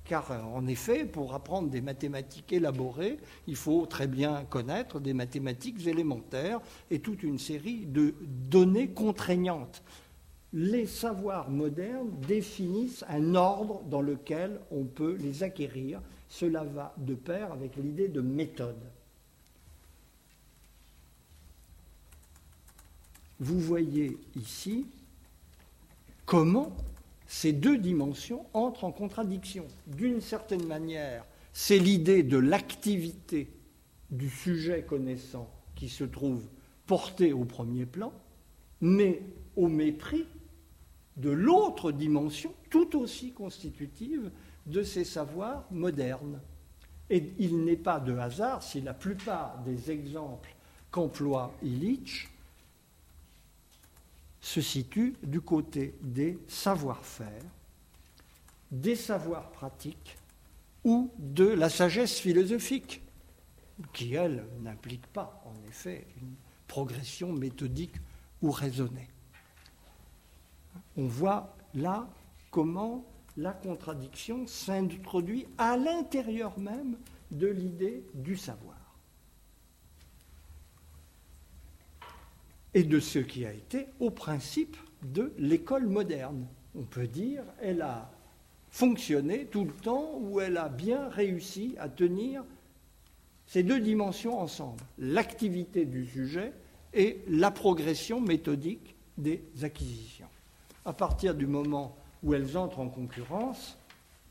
[0.06, 5.88] Car en effet, pour apprendre des mathématiques élaborées, il faut très bien connaître des mathématiques
[5.88, 6.60] élémentaires
[6.92, 9.82] et toute une série de données contraignantes.
[10.54, 16.02] Les savoirs modernes définissent un ordre dans lequel on peut les acquérir.
[16.30, 18.80] Cela va de pair avec l'idée de méthode.
[23.40, 24.86] Vous voyez ici
[26.26, 26.72] comment
[27.28, 29.66] ces deux dimensions entrent en contradiction.
[29.88, 33.50] D'une certaine manière, c'est l'idée de l'activité
[34.12, 36.44] du sujet connaissant qui se trouve
[36.86, 38.14] portée au premier plan,
[38.82, 39.22] mais
[39.56, 40.28] au mépris
[41.18, 44.32] de l'autre dimension tout aussi constitutive
[44.66, 46.42] de ces savoirs modernes.
[47.10, 50.56] Et il n'est pas de hasard si la plupart des exemples
[50.92, 52.28] qu'emploie Illich
[54.46, 57.42] se situe du côté des savoir-faire,
[58.70, 60.20] des savoirs pratiques
[60.84, 63.02] ou de la sagesse philosophique,
[63.92, 66.36] qui, elle, n'implique pas, en effet, une
[66.68, 67.96] progression méthodique
[68.44, 69.10] ou raisonnée.
[70.96, 72.08] On voit là
[72.52, 73.04] comment
[73.38, 76.98] la contradiction s'introduit à l'intérieur même
[77.32, 78.75] de l'idée du savoir.
[82.76, 86.46] Et de ce qui a été au principe de l'école moderne.
[86.78, 88.12] On peut dire elle a
[88.70, 92.44] fonctionné tout le temps où elle a bien réussi à tenir
[93.48, 96.52] ces deux dimensions ensemble, l'activité du sujet
[96.94, 100.28] et la progression méthodique des acquisitions.
[100.84, 103.78] À partir du moment où elles entrent en concurrence,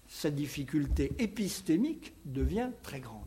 [0.06, 3.22] sa difficulté épistémique devient très grande.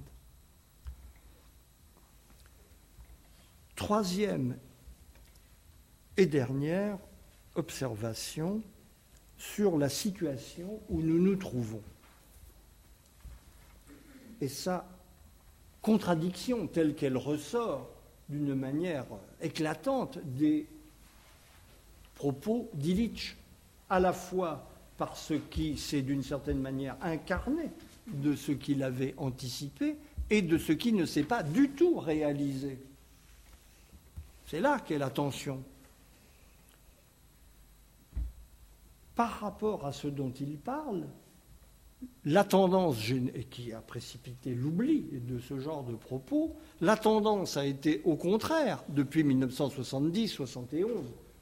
[3.76, 4.58] Troisième
[6.18, 6.98] et dernière
[7.56, 8.62] observation
[9.38, 11.82] sur la situation où nous nous trouvons.
[14.42, 14.88] Et sa
[15.82, 17.90] contradiction telle qu'elle ressort
[18.30, 19.06] d'une manière
[19.42, 20.68] éclatante des
[22.16, 23.38] propos d'Illich,
[23.90, 27.70] à la fois par ce qui s'est d'une certaine manière incarné
[28.08, 29.96] de ce qu'il avait anticipé
[30.30, 32.80] et de ce qui ne s'est pas du tout réalisé.
[34.48, 35.64] C'est là qu'est la tension.
[39.18, 41.08] Par rapport à ce dont il parle,
[42.24, 42.98] la tendance,
[43.50, 48.84] qui a précipité l'oubli de ce genre de propos, la tendance a été au contraire,
[48.90, 50.86] depuis 1970-71,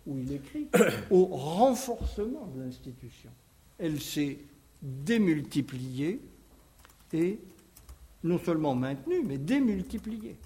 [0.08, 0.68] où il écrit,
[1.12, 3.30] au renforcement de l'institution.
[3.78, 4.40] Elle s'est
[4.82, 6.22] démultipliée
[7.12, 7.40] et
[8.24, 10.38] non seulement maintenue, mais démultipliée.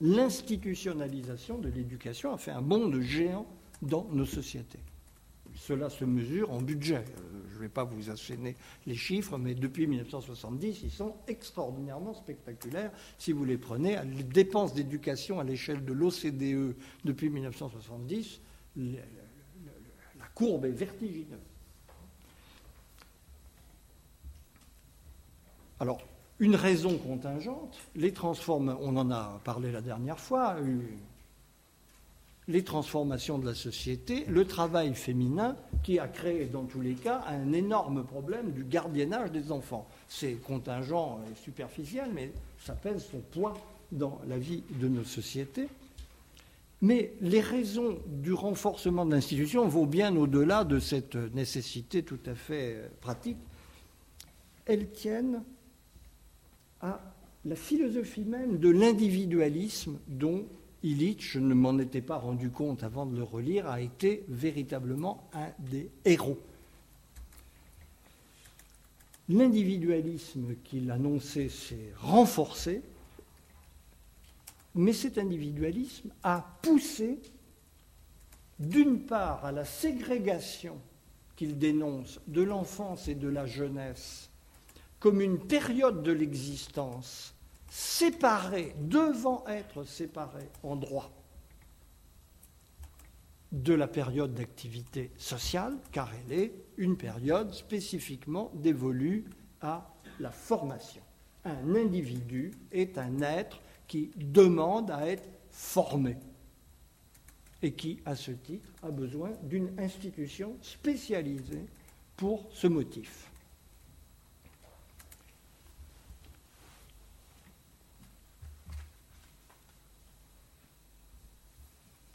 [0.00, 3.46] L'institutionnalisation de l'éducation a fait un bond de géant
[3.82, 4.78] dans nos sociétés.
[5.56, 7.04] Cela se mesure en budget.
[7.04, 8.54] Euh, je ne vais pas vous asséner
[8.86, 12.92] les chiffres, mais depuis 1970, ils sont extraordinairement spectaculaires.
[13.18, 18.40] Si vous les prenez, les dépenses d'éducation à l'échelle de l'OCDE depuis 1970,
[18.76, 21.40] la courbe est vertigineuse.
[25.80, 26.00] Alors,
[26.38, 30.56] une raison contingente, les transforme, on en a parlé la dernière fois,
[32.48, 37.24] les transformations de la société, le travail féminin qui a créé dans tous les cas
[37.26, 39.88] un énorme problème du gardiennage des enfants.
[40.08, 42.32] C'est contingent et superficiel, mais
[42.64, 43.54] ça pèse son poids
[43.90, 45.68] dans la vie de nos sociétés.
[46.82, 52.34] Mais les raisons du renforcement de l'institution vont bien au-delà de cette nécessité tout à
[52.34, 53.38] fait pratique.
[54.66, 55.42] Elles tiennent
[56.80, 57.00] à
[57.44, 60.44] la philosophie même de l'individualisme dont
[60.86, 65.28] Illich, je ne m'en étais pas rendu compte avant de le relire, a été véritablement
[65.32, 66.38] un des héros.
[69.28, 72.82] L'individualisme qu'il annonçait s'est renforcé,
[74.76, 77.18] mais cet individualisme a poussé
[78.60, 80.78] d'une part à la ségrégation
[81.34, 84.30] qu'il dénonce de l'enfance et de la jeunesse
[85.00, 87.34] comme une période de l'existence
[87.68, 91.10] séparés, devant être séparés en droit
[93.52, 99.24] de la période d'activité sociale, car elle est une période spécifiquement dévolue
[99.60, 99.88] à
[100.20, 101.02] la formation.
[101.44, 106.16] Un individu est un être qui demande à être formé
[107.62, 111.64] et qui, à ce titre, a besoin d'une institution spécialisée
[112.16, 113.30] pour ce motif.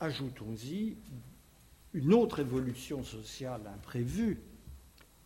[0.01, 0.97] Ajoutons-y
[1.93, 4.39] une autre évolution sociale imprévue,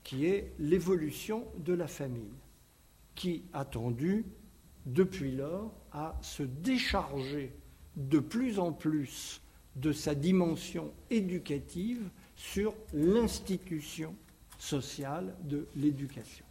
[0.03, 2.35] qui est l'évolution de la famille,
[3.15, 4.25] qui a tendu
[4.85, 7.53] depuis lors à se décharger
[7.95, 9.41] de plus en plus
[9.77, 14.13] de sa dimension éducative sur l'institution
[14.59, 16.45] sociale de l'éducation,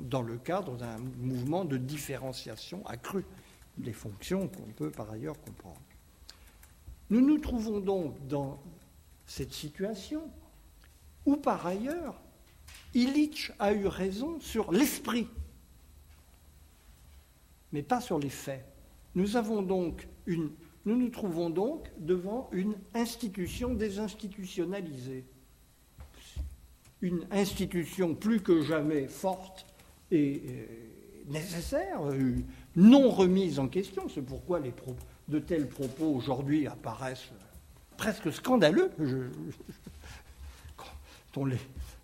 [0.00, 3.24] dans le cadre d'un mouvement de différenciation accrue
[3.76, 5.80] des fonctions qu'on peut par ailleurs comprendre.
[7.10, 8.62] Nous nous trouvons donc dans
[9.26, 10.22] cette situation
[11.24, 12.20] où, par ailleurs,
[12.94, 15.28] Illich a eu raison sur l'esprit,
[17.72, 18.64] mais pas sur les faits.
[19.14, 19.28] Nous,
[20.26, 25.24] nous nous trouvons donc devant une institution désinstitutionnalisée,
[27.00, 29.66] une institution plus que jamais forte
[30.10, 30.66] et euh,
[31.26, 32.00] nécessaire,
[32.76, 34.08] non remise en question.
[34.08, 37.28] C'est pourquoi les propos de tels propos aujourd'hui apparaissent
[37.96, 38.90] presque scandaleux.
[40.76, 40.86] quand
[41.36, 41.58] on les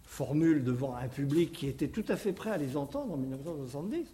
[0.04, 4.06] formule devant un public qui était tout à fait prêt à les entendre en 1970,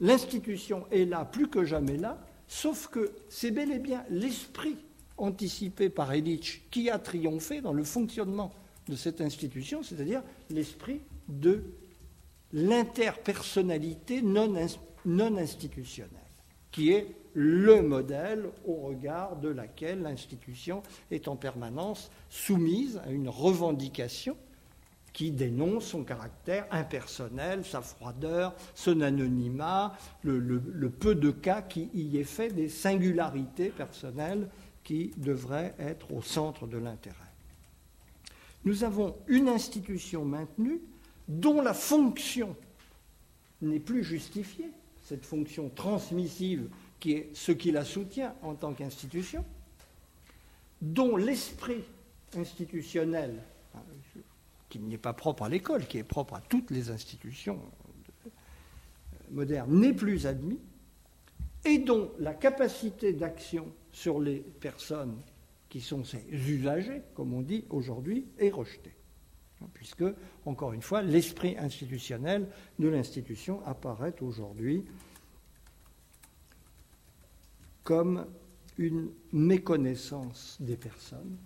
[0.00, 2.18] l'institution est là, plus que jamais là,
[2.48, 4.76] sauf que c'est bel et bien l'esprit
[5.18, 8.52] anticipé par Illich qui a triomphé dans le fonctionnement
[8.88, 11.62] de cette institution, c'est-à-dire l'esprit de
[12.52, 14.52] l'interpersonnalité non,
[15.04, 16.10] non institutionnelle,
[16.72, 23.28] qui est le modèle au regard de laquelle l'institution est en permanence soumise à une
[23.28, 24.36] revendication
[25.12, 32.16] qui dénonce son caractère impersonnel, sa froideur, son anonymat, le, peu de cas qui y
[32.16, 34.48] est fait des singularités personnelles
[34.84, 37.16] qui devraient être au centre de l'intérêt.
[38.64, 40.80] Nous avons une institution maintenue
[41.28, 42.56] dont la fonction
[43.60, 44.70] n'est plus justifiée,
[45.02, 46.68] cette fonction transmissive
[47.02, 49.44] qui est ce qui la soutient en tant qu'institution,
[50.80, 51.82] dont l'esprit
[52.38, 53.42] institutionnel,
[54.68, 57.58] qui n'est pas propre à l'école, qui est propre à toutes les institutions
[59.32, 60.60] modernes, n'est plus admis,
[61.64, 65.16] et dont la capacité d'action sur les personnes
[65.70, 68.94] qui sont ces usagers, comme on dit aujourd'hui, est rejetée.
[69.74, 70.04] Puisque,
[70.46, 72.46] encore une fois, l'esprit institutionnel
[72.78, 74.84] de l'institution apparaît aujourd'hui
[77.84, 78.26] comme
[78.78, 81.36] une méconnaissance des personnes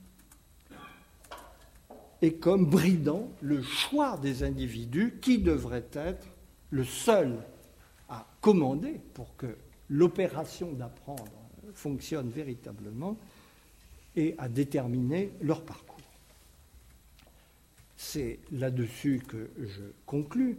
[2.22, 6.26] et comme bridant le choix des individus qui devrait être
[6.70, 7.38] le seul
[8.08, 9.56] à commander pour que
[9.90, 11.24] l'opération d'apprendre
[11.74, 13.16] fonctionne véritablement
[14.14, 15.96] et à déterminer leur parcours.
[17.96, 20.58] C'est là-dessus que je conclus.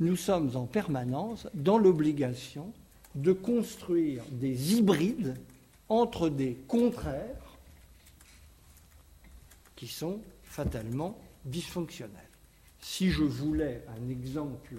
[0.00, 2.72] Nous sommes en permanence dans l'obligation
[3.16, 5.34] de construire des hybrides
[5.88, 7.58] entre des contraires
[9.74, 12.22] qui sont fatalement dysfonctionnels.
[12.80, 14.76] Si je voulais un exemple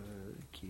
[0.52, 0.70] qui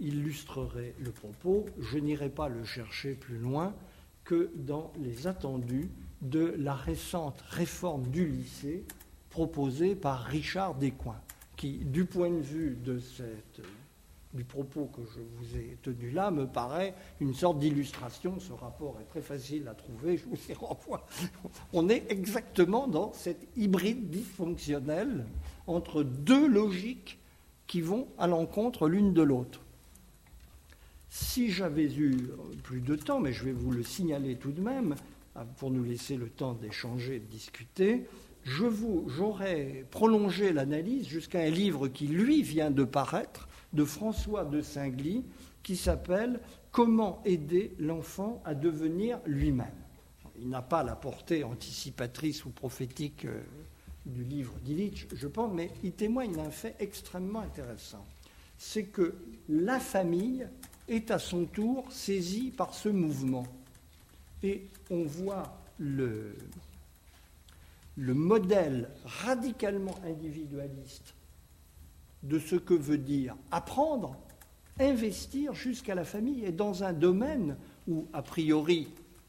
[0.00, 3.74] illustrerait le propos, je n'irai pas le chercher plus loin
[4.24, 8.84] que dans les attendus de la récente réforme du lycée
[9.30, 11.20] proposée par Richard Descoings,
[11.56, 13.62] qui, du point de vue de cette
[14.34, 18.40] du propos que je vous ai tenu là me paraît une sorte d'illustration.
[18.40, 21.06] Ce rapport est très facile à trouver, je vous y renvoie.
[21.72, 25.26] On est exactement dans cette hybride dysfonctionnelle
[25.66, 27.18] entre deux logiques
[27.66, 29.60] qui vont à l'encontre l'une de l'autre.
[31.08, 32.30] Si j'avais eu
[32.62, 34.94] plus de temps, mais je vais vous le signaler tout de même,
[35.56, 38.06] pour nous laisser le temps d'échanger, de discuter,
[38.44, 45.24] j'aurais prolongé l'analyse jusqu'à un livre qui, lui, vient de paraître, de François de Singly
[45.62, 46.40] qui s'appelle
[46.70, 49.74] Comment aider l'enfant à devenir lui-même.
[50.38, 53.42] Il n'a pas la portée anticipatrice ou prophétique euh,
[54.06, 58.04] du livre d'Illich, je pense, mais il témoigne d'un fait extrêmement intéressant.
[58.56, 59.14] C'est que
[59.50, 60.48] la famille
[60.88, 63.46] est à son tour saisie par ce mouvement.
[64.42, 66.34] Et on voit le,
[67.96, 71.14] le modèle radicalement individualiste
[72.22, 74.16] de ce que veut dire apprendre,
[74.80, 77.56] investir jusqu'à la famille, et dans un domaine
[77.88, 78.88] où, a priori,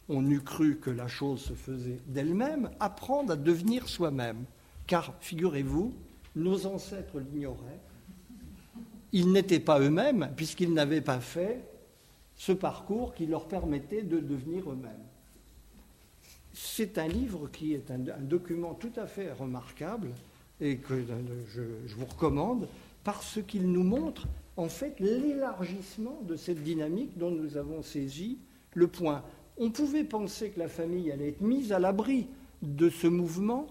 [0.10, 4.45] on eût cru que la chose se faisait d'elle-même, apprendre à devenir soi-même.
[4.86, 5.94] Car, figurez-vous,
[6.36, 7.80] nos ancêtres l'ignoraient.
[9.11, 11.64] Ils n'étaient pas eux-mêmes, puisqu'ils n'avaient pas fait
[12.36, 14.91] ce parcours qui leur permettait de devenir eux-mêmes.
[16.53, 20.10] C'est un livre qui est un, document tout à fait remarquable
[20.64, 21.03] et que
[21.53, 22.68] je, je vous recommande
[23.03, 24.27] parce qu'il nous montre
[24.57, 28.38] en fait l'élargissement de cette dynamique dont nous avons saisi
[28.73, 29.23] le point.
[29.57, 32.27] On pouvait penser que la famille allait être mise à l'abri
[32.61, 33.68] de ce mouvement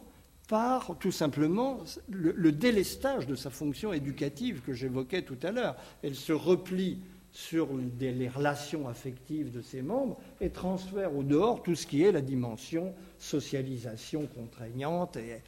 [0.48, 1.78] par tout simplement
[2.10, 5.76] le, délestage de sa fonction éducative que j'évoquais tout à l'heure.
[6.02, 6.98] Elle se replie
[7.32, 12.12] sur les relations affectives de ses membres et transfère au dehors tout ce qui est
[12.12, 15.40] la dimension socialisation contraignante et,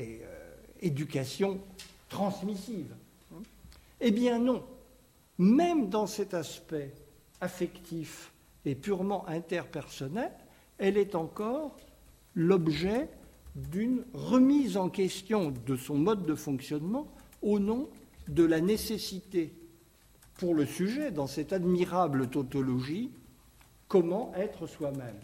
[0.00, 0.41] et euh,
[0.82, 1.60] éducation
[2.08, 2.94] transmissive.
[4.00, 4.64] Eh bien non,
[5.38, 6.92] même dans cet aspect
[7.40, 8.32] affectif
[8.64, 10.32] et purement interpersonnel,
[10.78, 11.76] elle est encore
[12.34, 13.08] l'objet
[13.54, 17.06] d'une remise en question de son mode de fonctionnement
[17.42, 17.88] au nom
[18.28, 19.52] de la nécessité
[20.34, 23.10] pour le sujet, dans cette admirable tautologie,
[23.88, 25.18] comment être soi-même.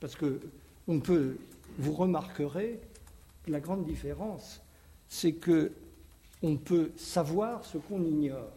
[0.00, 0.40] Parce que
[0.86, 1.36] on peut,
[1.78, 2.80] vous remarquerez,
[3.46, 4.62] la grande différence,
[5.08, 5.72] c'est que
[6.42, 8.52] on peut savoir ce qu'on ignore.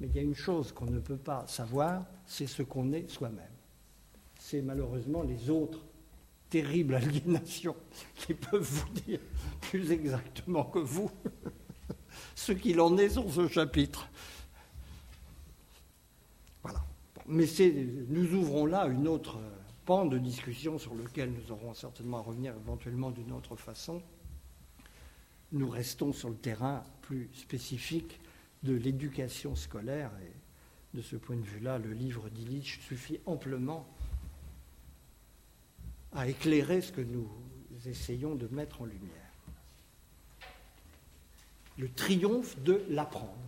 [0.00, 3.10] Mais il y a une chose qu'on ne peut pas savoir, c'est ce qu'on est
[3.10, 3.44] soi-même.
[4.38, 5.84] C'est malheureusement les autres
[6.48, 7.76] terribles aliénations
[8.14, 9.20] qui peuvent vous dire
[9.60, 11.10] plus exactement que vous
[12.34, 14.08] ce qu'il en est sur ce chapitre.
[16.62, 16.80] Voilà.
[17.26, 17.46] Mais
[18.08, 19.38] nous ouvrons là une autre
[19.88, 24.02] de discussion sur lequel nous aurons certainement à revenir éventuellement d'une autre façon.
[25.52, 28.20] Nous restons sur le terrain plus spécifique
[28.64, 33.88] de l'éducation scolaire et de ce point de vue-là, le livre d'Illich suffit amplement
[36.12, 37.30] à éclairer ce que nous
[37.86, 39.32] essayons de mettre en lumière.
[41.78, 43.38] Le triomphe de l'apprendre.